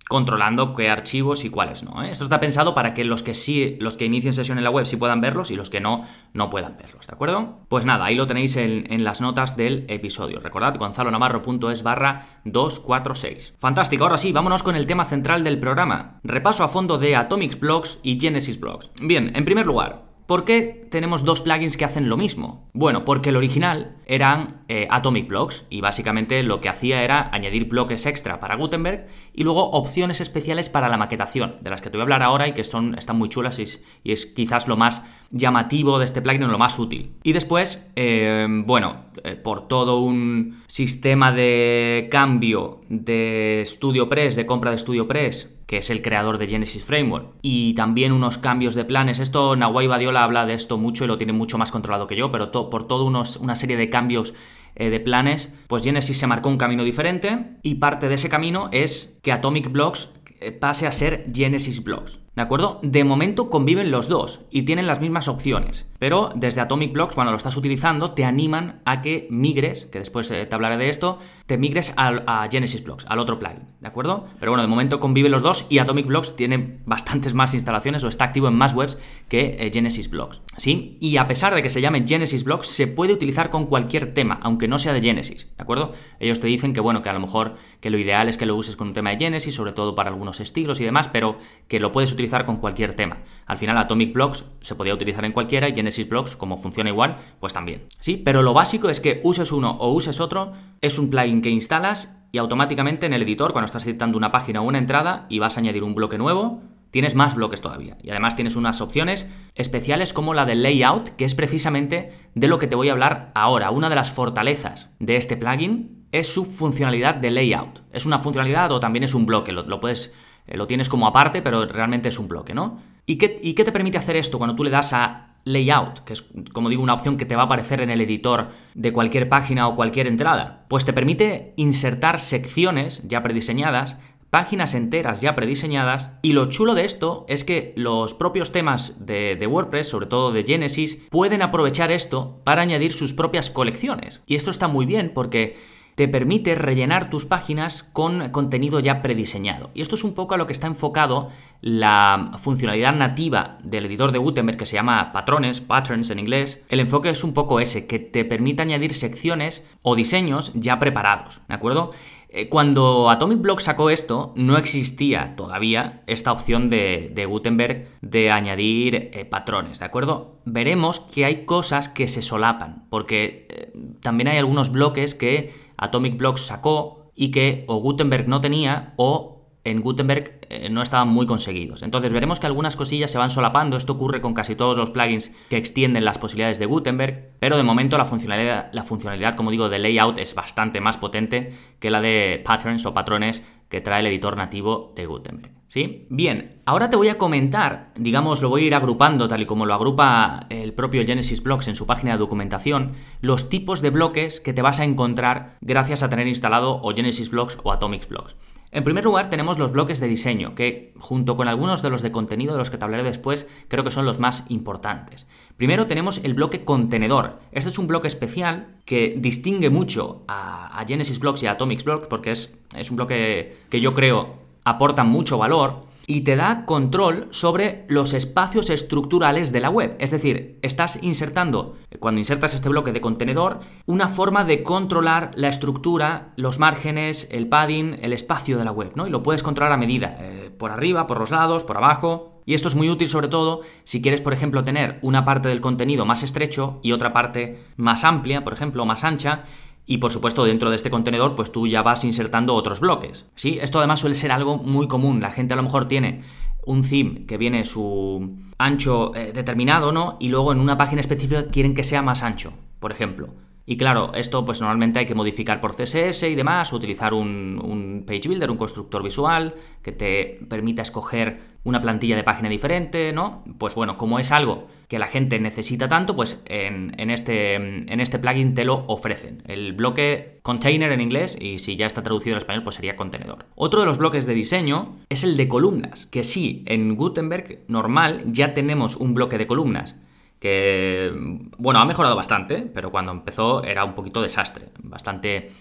controlando 0.08 0.76
qué 0.76 0.90
archivos 0.90 1.46
y 1.46 1.50
cuáles 1.50 1.84
no. 1.84 2.04
¿eh? 2.04 2.12
Esto 2.12 2.26
está 2.26 2.40
pensado 2.40 2.76
para 2.76 2.94
que 2.94 3.04
los 3.04 3.24
que 3.24 3.34
sí, 3.34 3.78
los 3.80 3.98
que 3.98 4.06
inicien 4.06 4.34
sesión 4.34 4.58
en 4.58 4.64
la 4.64 4.70
web 4.70 4.86
sí 4.86 4.98
puedan 4.98 5.22
verlos 5.22 5.50
y 5.52 5.56
los 5.56 5.70
que 5.70 5.82
no, 5.82 6.06
no 6.34 6.50
puedan 6.50 6.78
verlos, 6.78 7.08
¿de 7.08 7.14
acuerdo? 7.14 7.60
Pues 7.70 7.86
nada, 7.86 8.06
ahí 8.06 8.16
lo 8.16 8.28
tenéis 8.28 8.56
en, 8.58 9.04
las 9.04 9.22
notas 9.22 9.58
del 9.58 9.86
episodio. 9.88 10.40
Recordad, 10.40 10.78
gonzalonavarro.es 10.78 11.84
barra 11.84 12.40
246. 12.46 13.56
Fantástico, 13.58 14.04
ahora 14.04 14.18
sí, 14.18 14.32
vámonos 14.32 14.64
con 14.64 14.76
el 14.76 14.88
tema 14.88 15.06
central 15.06 15.44
del 15.44 15.60
programa. 15.60 16.20
Repaso 16.24 16.64
a 16.64 16.70
fondo 16.70 16.98
de 16.98 17.16
Atomics 17.16 17.60
Blogs 17.60 18.00
y 18.04 18.20
Genesis 18.20 18.60
Blogs. 18.60 18.92
Bien, 19.02 19.32
en 19.36 19.46
primer 19.46 19.66
lugar, 19.66 20.05
¿Por 20.28 20.44
qué 20.44 20.88
tenemos 20.90 21.24
dos 21.24 21.44
plugins 21.44 21.78
que 21.78 21.86
hacen 21.86 22.10
lo 22.10 22.18
mismo? 22.18 22.68
Bueno, 22.74 23.06
porque 23.06 23.30
el 23.30 23.36
original 23.36 23.98
eran 24.08 24.64
eh, 24.70 24.88
Atomic 24.90 25.28
Blocks 25.28 25.68
y 25.70 25.82
básicamente 25.82 26.42
lo 26.42 26.62
que 26.62 26.70
hacía 26.70 27.04
era 27.04 27.30
añadir 27.32 27.66
bloques 27.66 28.08
extra 28.08 28.40
para 28.40 28.56
Gutenberg 28.56 29.06
y 29.36 29.44
luego 29.44 29.70
opciones 29.70 30.22
especiales 30.22 30.70
para 30.70 30.90
la 30.90 30.98
maquetación, 30.98 31.58
de 31.62 31.70
las 31.70 31.84
que 31.84 31.92
te 31.92 31.98
voy 31.98 32.02
a 32.02 32.06
hablar 32.06 32.24
ahora 32.24 32.48
y 32.48 32.54
que 32.54 32.64
son, 32.64 32.98
están 32.98 33.20
muy 33.20 33.30
chulas 33.30 33.60
y 33.60 34.12
es, 34.12 34.26
quizás 34.26 34.68
lo 34.68 34.78
más 34.78 35.04
llamativo 35.30 36.00
de 36.00 36.06
este 36.06 36.24
plugin 36.24 36.48
lo 36.48 36.58
más 36.58 36.80
útil. 36.80 37.12
Y 37.22 37.34
después, 37.34 37.88
eh, 37.96 38.48
bueno, 38.50 39.06
eh, 39.24 39.36
por 39.36 39.68
todo 39.68 40.00
un 40.00 40.64
sistema 40.66 41.32
de 41.34 42.08
cambio 42.10 42.82
de 42.90 43.62
StudioPress, 43.64 44.36
de 44.36 44.48
compra 44.48 44.72
de 44.72 44.80
StudioPress, 44.80 45.55
que 45.66 45.78
es 45.78 45.90
el 45.90 46.02
creador 46.02 46.38
de 46.38 46.48
Genesis 46.48 46.86
Framework, 46.86 47.34
y 47.42 47.74
también 47.74 48.12
unos 48.12 48.38
cambios 48.38 48.76
de 48.76 48.86
planes. 48.86 49.20
Esto, 49.20 49.56
Nawai 49.56 49.88
Badiola 49.88 50.24
habla 50.24 50.46
de 50.46 50.54
esto 50.54 50.78
mucho 50.78 51.06
y 51.06 51.08
lo 51.08 51.18
tiene 51.18 51.34
mucho 51.34 51.58
más 51.58 51.72
controlado 51.72 52.08
que 52.08 52.16
yo, 52.16 52.32
pero 52.32 52.52
por 52.52 52.88
todo 52.88 53.06
una 53.06 53.56
serie 53.56 53.78
de 53.78 53.90
cambios 53.90 54.34
eh, 54.76 54.90
de 54.90 55.00
planes, 55.00 55.54
pues 55.68 55.84
Genesis 55.84 56.18
se 56.18 56.28
marcó 56.28 56.50
un 56.50 56.58
camino 56.58 56.84
diferente 56.84 57.58
y 57.64 57.76
parte 57.76 58.10
de 58.10 58.16
ese 58.16 58.30
camino 58.30 58.70
es 58.74 59.18
que 59.22 59.32
Atomic 59.32 59.72
Blocks 59.72 60.12
eh, 60.42 60.52
pase 60.52 60.86
a 60.86 60.92
ser 60.92 61.32
Genesis 61.34 61.82
Blocks. 61.82 62.20
¿De 62.36 62.42
acuerdo? 62.42 62.80
De 62.84 63.06
momento 63.06 63.50
conviven 63.50 63.92
los 63.92 64.10
dos 64.10 64.42
y 64.52 64.64
tienen 64.64 64.88
las 64.88 65.00
mismas 65.00 65.30
opciones. 65.30 65.88
Pero 66.00 66.32
desde 66.36 66.60
Atomic 66.60 66.92
Blocks, 66.92 67.16
cuando 67.16 67.32
lo 67.32 67.38
estás 67.38 67.56
utilizando, 67.56 68.12
te 68.12 68.26
animan 68.26 68.82
a 68.84 69.02
que 69.02 69.28
migres, 69.32 69.86
que 69.86 70.00
después 70.00 70.30
eh, 70.32 70.46
te 70.46 70.54
hablaré 70.54 70.76
de 70.76 70.90
esto, 70.90 71.20
te 71.46 71.58
migres 71.58 71.94
a, 71.96 72.48
Genesis 72.52 72.84
Blocks, 72.84 73.06
al 73.08 73.20
otro 73.20 73.40
plugin. 73.40 73.70
¿De 73.80 73.88
acuerdo? 73.88 74.26
Pero 74.40 74.52
bueno, 74.52 74.64
de 74.64 74.68
momento 74.68 75.00
conviven 75.00 75.32
los 75.32 75.44
dos 75.44 75.66
y 75.70 75.78
Atomic 75.78 76.08
Blocks 76.08 76.36
tiene 76.36 76.80
bastantes 76.86 77.34
más 77.34 77.54
instalaciones 77.54 78.04
o 78.04 78.10
está 78.10 78.26
activo 78.26 78.50
en 78.50 78.56
más 78.56 78.74
webs 78.74 78.98
que 79.30 79.56
eh, 79.58 79.72
Genesis 79.74 80.10
Blocks. 80.10 80.42
¿Sí? 80.58 80.98
Y 81.00 81.16
a 81.16 81.30
pesar 81.30 81.56
de 81.56 81.62
que 81.62 81.70
se 81.70 81.80
llame 81.80 82.04
Genesis 82.06 82.44
Blocks, 82.44 82.68
se 82.68 82.88
puede 82.88 83.14
utilizar 83.14 83.50
con 83.50 83.68
cualquier 83.68 84.14
tema, 84.14 84.40
aunque 84.42 84.68
no 84.68 84.78
sea 84.78 84.92
de 84.92 85.02
Genesis. 85.02 85.48
¿De 85.56 85.64
acuerdo? 85.64 85.94
Ellos 86.20 86.42
te 86.42 86.48
dicen 86.48 86.74
que 86.74 86.82
bueno, 86.82 87.02
que 87.02 87.10
a 87.10 87.14
lo 87.14 87.22
mejor 87.22 87.56
que 87.80 87.90
lo 87.90 87.98
ideal 87.98 88.28
es 88.28 88.36
que 88.36 88.46
lo 88.46 88.58
uses 88.58 88.76
con 88.76 88.90
un 88.90 88.94
tema 88.94 89.12
de 89.12 89.20
Genesis, 89.20 89.56
sobre 89.56 89.72
todo 89.72 89.96
para 89.96 90.10
algunos 90.10 90.42
estilos 90.42 90.82
y 90.82 90.84
demás, 90.84 91.08
pero 91.08 91.38
que 91.70 91.80
lo 91.80 91.94
puedes 91.94 92.12
utilizar 92.12 92.25
con 92.46 92.58
cualquier 92.58 92.94
tema. 92.94 93.20
Al 93.46 93.58
final 93.58 93.78
Atomic 93.78 94.14
Blocks 94.14 94.46
se 94.62 94.76
podía 94.76 94.94
utilizar 94.94 95.24
en 95.24 95.32
cualquiera 95.32 95.70
y 95.70 95.76
Genesis 95.76 96.10
Blocks, 96.10 96.36
como 96.36 96.58
funciona 96.58 96.90
igual, 96.90 97.18
pues 97.40 97.54
también. 97.54 97.86
Sí, 98.00 98.18
pero 98.18 98.42
lo 98.42 98.54
básico 98.54 98.90
es 98.90 99.00
que 99.00 99.22
uses 99.24 99.52
uno 99.52 99.78
o 99.80 99.92
uses 99.94 100.20
otro, 100.20 100.54
es 100.82 100.98
un 100.98 101.10
plugin 101.10 101.42
que 101.42 101.50
instalas 101.50 102.18
y 102.32 102.40
automáticamente 102.40 103.06
en 103.06 103.14
el 103.14 103.22
editor, 103.22 103.54
cuando 103.54 103.66
estás 103.66 103.86
editando 103.86 104.18
una 104.18 104.32
página 104.32 104.62
o 104.62 104.66
una 104.66 104.80
entrada 104.80 105.28
y 105.30 105.40
vas 105.40 105.58
a 105.58 105.60
añadir 105.60 105.84
un 105.84 105.96
bloque 105.96 106.18
nuevo, 106.18 106.62
tienes 106.92 107.14
más 107.14 107.36
bloques 107.36 107.62
todavía. 107.62 107.98
Y 108.02 108.10
además 108.10 108.36
tienes 108.36 108.56
unas 108.56 108.82
opciones 108.82 109.30
especiales 109.54 110.12
como 110.12 110.34
la 110.34 110.46
de 110.46 110.56
layout, 110.56 111.10
que 111.10 111.26
es 111.26 111.36
precisamente 111.36 112.12
de 112.34 112.48
lo 112.48 112.58
que 112.58 112.68
te 112.68 112.76
voy 112.76 112.90
a 112.90 112.94
hablar 112.94 113.32
ahora. 113.36 113.70
Una 113.70 113.90
de 113.90 113.96
las 113.96 114.12
fortalezas 114.12 114.96
de 115.00 115.18
este 115.18 115.38
plugin 115.38 116.08
es 116.12 116.34
su 116.34 116.46
funcionalidad 116.46 117.16
de 117.16 117.32
layout. 117.32 117.82
Es 117.92 118.06
una 118.06 118.20
funcionalidad 118.20 118.72
o 118.72 118.80
también 118.80 119.04
es 119.04 119.14
un 119.14 119.26
bloque, 119.26 119.52
lo 119.52 119.80
puedes 119.80 120.14
lo 120.48 120.68
tienes 120.68 120.90
como 120.90 121.08
aparte, 121.08 121.42
pero 121.42 121.66
realmente 121.66 122.10
es 122.10 122.20
un 122.20 122.28
bloque, 122.28 122.54
¿no? 122.54 122.80
¿Y 123.06 123.18
qué, 123.18 123.40
¿Y 123.42 123.54
qué 123.54 123.64
te 123.64 123.72
permite 123.72 123.98
hacer 123.98 124.16
esto 124.16 124.38
cuando 124.38 124.56
tú 124.56 124.64
le 124.64 124.70
das 124.70 124.94
a 124.94 125.36
layout, 125.44 126.00
que 126.00 126.14
es, 126.14 126.26
como 126.54 126.70
digo, 126.70 126.82
una 126.82 126.94
opción 126.94 127.18
que 127.18 127.26
te 127.26 127.36
va 127.36 127.44
a 127.44 127.46
aparecer 127.46 127.82
en 127.82 127.92
el 127.92 128.02
editor 128.02 128.50
de 128.74 128.92
cualquier 128.92 129.30
página 129.30 129.68
o 129.68 129.76
cualquier 129.76 130.08
entrada? 130.08 130.66
Pues 130.68 130.86
te 130.86 130.94
permite 130.94 131.54
insertar 131.56 132.20
secciones 132.20 133.04
ya 133.08 133.22
prediseñadas, 133.22 134.00
páginas 134.32 134.74
enteras 134.74 135.22
ya 135.22 135.36
prediseñadas, 135.36 136.12
y 136.22 136.34
lo 136.34 136.46
chulo 136.46 136.74
de 136.74 136.86
esto 136.86 137.26
es 137.30 137.44
que 137.44 137.74
los 137.78 138.16
propios 138.16 138.52
temas 138.52 139.06
de, 139.06 139.36
de, 139.36 139.48
WordPress, 139.48 139.88
sobre 139.88 140.08
todo 140.08 140.32
de 140.32 140.44
Genesis, 140.44 140.98
pueden 141.10 141.42
aprovechar 141.44 141.92
esto 141.92 142.42
para 142.44 142.64
añadir 142.64 142.92
sus 142.92 143.14
propias 143.14 143.52
colecciones. 143.52 144.24
Y 144.26 144.36
esto 144.36 144.52
está 144.52 144.68
muy 144.68 144.86
bien 144.86 145.12
porque 145.14 145.56
te 145.96 146.08
permite 146.10 146.56
rellenar 146.56 147.10
tus 147.10 147.26
páginas 147.26 147.84
con 147.84 148.30
contenido 148.30 148.80
ya 148.80 149.02
prediseñado. 149.02 149.72
Y 149.74 149.82
esto 149.82 149.96
es 149.96 150.04
un 150.04 150.14
poco 150.14 150.36
a 150.36 150.38
lo 150.38 150.46
que 150.46 150.54
está 150.54 150.68
enfocado 150.68 151.30
la 151.62 152.32
funcionalidad 152.38 152.94
nativa 152.94 153.58
del 153.64 153.86
editor 153.86 154.12
de 154.12 154.20
Gutenberg 154.20 154.58
que 154.58 154.66
se 154.66 154.76
llama 154.76 155.12
patrones, 155.14 155.62
patterns 155.62 156.10
en 156.10 156.20
inglés. 156.20 156.62
El 156.70 156.82
enfoque 156.82 157.10
es 157.10 157.24
un 157.24 157.34
poco 157.34 157.60
ese, 157.60 157.88
que 157.88 158.00
te 158.00 158.26
permite 158.26 158.62
añadir 158.62 158.94
secciones 158.94 159.66
o 159.82 159.96
diseños 159.96 160.52
ya 160.54 160.80
preparados, 160.80 161.42
¿de 161.48 161.56
acuerdo? 161.56 161.92
Eh, 162.38 162.50
cuando 162.50 163.10
Atomic 163.10 163.40
Block 163.40 163.62
sacó 163.62 163.90
esto, 163.90 164.34
no 164.36 164.58
existía 164.58 165.38
todavía 165.38 166.04
esta 166.06 166.34
opción 166.34 166.68
de, 166.68 167.26
Gutenberg 167.30 167.88
de 168.02 168.30
añadir 168.30 168.96
eh, 169.14 169.24
patrones, 169.24 169.80
¿de 169.80 169.86
acuerdo? 169.86 170.42
Veremos 170.44 171.00
que 171.00 171.24
hay 171.24 171.46
cosas 171.46 171.88
que 171.88 172.10
se 172.10 172.22
solapan, 172.22 172.88
porque 172.90 173.48
eh, 173.50 173.72
también 174.02 174.28
hay 174.28 174.38
algunos 174.38 174.70
bloques 174.70 175.16
que 175.16 175.65
Atomic 175.78 176.18
Block 176.18 176.38
sacó 176.38 177.12
y 177.16 177.32
que 177.32 177.66
o 177.68 177.78
Gutenberg 177.78 178.28
no 178.28 178.42
tenía 178.42 178.94
o 178.98 179.35
en 179.66 179.82
Gutenberg 179.82 180.40
eh, 180.50 180.70
no 180.70 180.82
estaban 180.82 181.10
muy 181.10 181.26
conseguidos. 181.26 181.82
Entonces 181.84 182.14
veremos 182.14 182.40
que 182.40 182.48
algunas 182.48 182.78
cosillas 182.78 183.12
se 183.12 183.18
van 183.18 183.30
solapando, 183.30 183.76
esto 183.76 183.94
ocurre 183.94 184.22
con 184.22 184.34
casi 184.34 184.56
todos 184.56 184.78
los 184.78 184.92
plugins 184.92 185.34
que 185.50 185.58
extienden 185.58 186.06
las 186.06 186.20
posibilidades 186.20 186.60
de 186.60 186.68
Gutenberg, 186.68 187.32
pero 187.40 187.58
de 187.58 187.64
momento 187.64 187.98
la 187.98 188.06
funcionalidad, 188.06 188.70
la 188.72 188.84
funcionalidad 188.84 189.36
como 189.36 189.52
digo, 189.52 189.68
de 189.68 189.80
layout 189.80 190.20
es 190.20 190.36
bastante 190.36 190.80
más 190.80 190.98
potente 190.98 191.52
que 191.80 191.90
la 191.90 192.00
de 192.00 192.42
patterns 192.46 192.86
o 192.86 192.94
patrones 192.94 193.44
que 193.68 193.82
trae 193.82 194.02
el 194.02 194.08
editor 194.08 194.38
nativo 194.38 194.94
de 194.96 195.08
Gutenberg. 195.08 195.52
¿Sí? 195.68 196.06
Bien, 196.10 196.62
ahora 196.66 196.90
te 196.90 196.96
voy 196.96 197.10
a 197.10 197.18
comentar, 197.18 197.92
digamos, 197.96 198.42
lo 198.42 198.50
voy 198.50 198.64
a 198.64 198.68
ir 198.68 198.76
agrupando 198.76 199.28
tal 199.28 199.42
y 199.42 199.46
como 199.46 199.66
lo 199.66 199.74
agrupa 199.74 200.46
el 200.50 200.74
propio 200.74 201.06
Genesis 201.06 201.44
Blocks 201.44 201.68
en 201.68 201.76
su 201.76 201.88
página 201.88 202.14
de 202.14 202.20
documentación, 202.20 202.94
los 203.20 203.50
tipos 203.50 203.82
de 203.82 203.90
bloques 203.90 204.40
que 204.40 204.54
te 204.54 204.62
vas 204.62 204.80
a 204.80 204.86
encontrar 204.86 205.58
gracias 205.60 206.04
a 206.04 206.10
tener 206.10 206.28
instalado 206.28 206.80
o 206.82 206.94
Genesis 206.96 207.32
Blocks 207.32 207.58
o 207.64 207.74
Atomics 207.74 208.08
Blocks. 208.08 208.36
En 208.76 208.84
primer 208.84 209.06
lugar 209.06 209.30
tenemos 209.30 209.58
los 209.58 209.72
bloques 209.72 210.02
de 210.02 210.08
diseño, 210.10 210.54
que 210.54 210.94
junto 211.00 211.38
con 211.38 211.48
algunos 211.48 211.82
de 211.82 211.90
los 211.90 212.02
de 212.02 212.12
contenido 212.12 212.52
de 212.52 212.58
los 212.58 212.70
que 212.70 212.78
te 212.78 212.84
hablaré 212.84 213.04
después, 213.04 213.48
creo 213.70 213.86
que 213.86 213.90
son 213.90 214.06
los 214.06 214.20
más 214.20 214.44
importantes. 214.50 215.28
Primero 215.56 215.88
tenemos 215.88 216.20
el 216.26 216.34
bloque 216.34 216.66
contenedor. 216.66 217.40
Este 217.54 217.70
es 217.70 217.80
un 217.80 217.88
bloque 217.88 218.10
especial 218.10 218.76
que 218.84 219.16
distingue 219.18 219.70
mucho 219.70 220.26
a, 220.28 220.84
Genesis 220.86 221.20
Blocks 221.20 221.44
y 221.44 221.48
a 221.48 221.52
Atomics 221.52 221.86
Blocks 221.86 222.10
porque 222.10 222.32
es, 222.32 222.58
es 222.76 222.92
un 222.92 222.98
bloque 222.98 223.56
que 223.70 223.80
yo 223.80 223.94
creo 223.94 224.40
aporta 224.66 225.06
mucho 225.06 225.38
valor 225.38 225.80
y 226.08 226.22
te 226.22 226.36
da 226.36 226.66
control 226.66 227.28
sobre 227.32 227.86
los 227.88 228.14
espacios 228.14 228.70
estructurales 228.70 229.52
de 229.52 229.60
la 229.60 229.70
web. 229.70 229.96
Es 230.00 230.12
decir, 230.12 230.60
estás 230.62 231.00
insertando, 231.02 231.78
cuando 232.00 232.20
insertas 232.20 232.54
este 232.54 232.70
bloque 232.70 232.92
de 232.92 233.02
contenedor, 233.02 233.60
una 233.86 234.08
forma 234.08 234.44
de 234.44 234.64
controlar 234.64 235.32
la 235.36 235.48
estructura, 235.48 236.34
los 236.36 236.60
márgenes, 236.60 237.28
el 237.32 237.48
padding, 237.48 237.98
el 238.02 238.14
espacio 238.14 238.58
de 238.58 238.66
la 238.66 238.72
web, 238.72 238.92
¿no? 238.96 239.08
Y 239.08 239.10
lo 239.10 239.24
puedes 239.24 239.44
controlar 239.44 239.74
a 239.74 239.78
medida, 239.78 240.18
eh, 240.20 240.52
por 240.58 240.72
arriba, 240.72 241.08
por 241.08 241.20
los 241.20 241.32
lados, 241.32 241.64
por 241.64 241.78
abajo. 241.78 242.42
Y 242.46 242.54
esto 242.54 242.68
es 242.68 242.76
muy 242.76 242.90
útil 242.90 243.10
sobre 243.10 243.28
todo 243.28 243.62
si 243.84 244.02
quieres, 244.02 244.22
por 244.22 244.34
ejemplo, 244.34 244.64
tener 244.64 245.00
una 245.02 245.26
parte 245.26 245.50
del 245.50 245.62
contenido 245.62 246.06
más 246.06 246.22
estrecho 246.22 246.80
y 246.84 246.92
otra 246.92 247.12
parte 247.12 247.64
más 247.76 248.04
amplia, 248.04 248.44
por 248.44 248.54
ejemplo, 248.54 248.86
más 248.86 249.04
ancha, 249.04 249.46
y 249.86 249.98
por 250.00 250.12
supuesto, 250.12 250.46
dentro 250.46 250.70
de 250.70 250.76
este 250.76 250.90
contenedor, 250.90 251.36
pues 251.36 251.52
tú 251.52 251.68
ya 251.68 251.84
vas 251.84 252.04
insertando 252.04 252.56
otros 252.56 252.80
bloques. 252.80 253.26
¿sí? 253.36 253.60
Esto 253.62 253.80
además 253.80 254.00
suele 254.00 254.16
ser 254.16 254.32
algo 254.32 254.58
muy 254.58 254.88
común. 254.88 255.22
La 255.22 255.32
gente 255.32 255.54
a 255.54 255.58
lo 255.58 255.64
mejor 255.64 255.88
tiene 255.88 256.24
un 256.66 256.82
theme 256.82 257.26
que 257.26 257.38
viene 257.38 257.66
su 257.66 258.36
ancho 258.58 259.14
eh, 259.16 259.32
determinado, 259.34 259.92
¿no? 259.92 260.18
Y 260.20 260.30
luego 260.30 260.52
en 260.52 260.60
una 260.60 260.78
página 260.78 261.02
específica 261.02 261.48
quieren 261.48 261.76
que 261.76 261.84
sea 261.84 262.02
más 262.02 262.24
ancho, 262.24 262.54
por 262.80 262.92
ejemplo. 262.92 263.30
Y 263.68 263.78
claro, 263.78 264.14
esto 264.14 264.46
pues 264.46 264.62
normalmente 264.62 265.00
hay 265.00 265.06
que 265.08 265.16
modificar 265.16 265.60
por 265.60 265.76
CSS 265.76 266.24
y 266.24 266.36
demás, 266.36 266.72
utilizar 266.72 267.14
un, 267.14 268.04
page 268.06 268.28
builder, 268.28 268.52
un 268.52 268.58
constructor 268.58 269.02
visual 269.02 269.56
que 269.82 269.92
te 269.92 270.40
permita 270.48 270.84
escoger 270.84 271.56
una 271.64 271.82
plantilla 271.82 272.16
de 272.16 272.24
página 272.24 272.48
diferente, 272.48 273.12
¿no? 273.12 273.44
Pues 273.58 273.74
bueno, 273.74 273.98
como 273.98 274.20
es 274.20 274.32
algo 274.32 274.68
que 274.88 275.00
la 275.00 275.08
gente 275.08 275.40
necesita 275.40 275.88
tanto, 275.88 276.16
pues 276.16 276.44
en, 276.46 277.10
este, 277.10 277.56
en 277.56 278.00
este 278.00 278.20
plugin 278.20 278.54
te 278.54 278.66
lo 278.66 278.86
ofrecen. 278.86 279.42
El 279.48 279.74
bloque 279.74 280.38
container 280.44 280.92
en 280.92 281.02
inglés, 281.02 281.36
y 281.42 281.58
si 281.58 281.76
ya 281.76 281.88
está 281.88 282.04
traducido 282.04 282.36
al 282.36 282.42
español, 282.44 282.62
pues 282.62 282.76
sería 282.76 282.96
contenedor. 282.96 283.48
Otro 283.56 283.80
de 283.80 283.88
los 283.88 283.98
bloques 283.98 284.28
de 284.28 284.36
diseño 284.36 284.98
es 285.10 285.24
el 285.24 285.38
de 285.38 285.48
columnas, 285.48 286.06
que 286.06 286.24
sí, 286.24 286.64
en 286.68 286.96
Gutenberg 286.96 287.62
normal 287.68 288.26
ya 288.28 288.54
tenemos 288.54 288.96
un 288.96 289.16
bloque 289.16 289.40
de 289.40 289.48
columnas 289.48 289.96
que, 290.40 291.12
bueno, 291.58 291.80
ha 291.80 291.86
mejorado 291.86 292.16
bastante, 292.16 292.70
pero 292.74 292.92
cuando 292.92 293.12
empezó 293.12 293.64
era 293.64 293.86
un 293.86 293.96
poquito 293.96 294.22
desastre, 294.22 294.70
bastante 294.84 295.52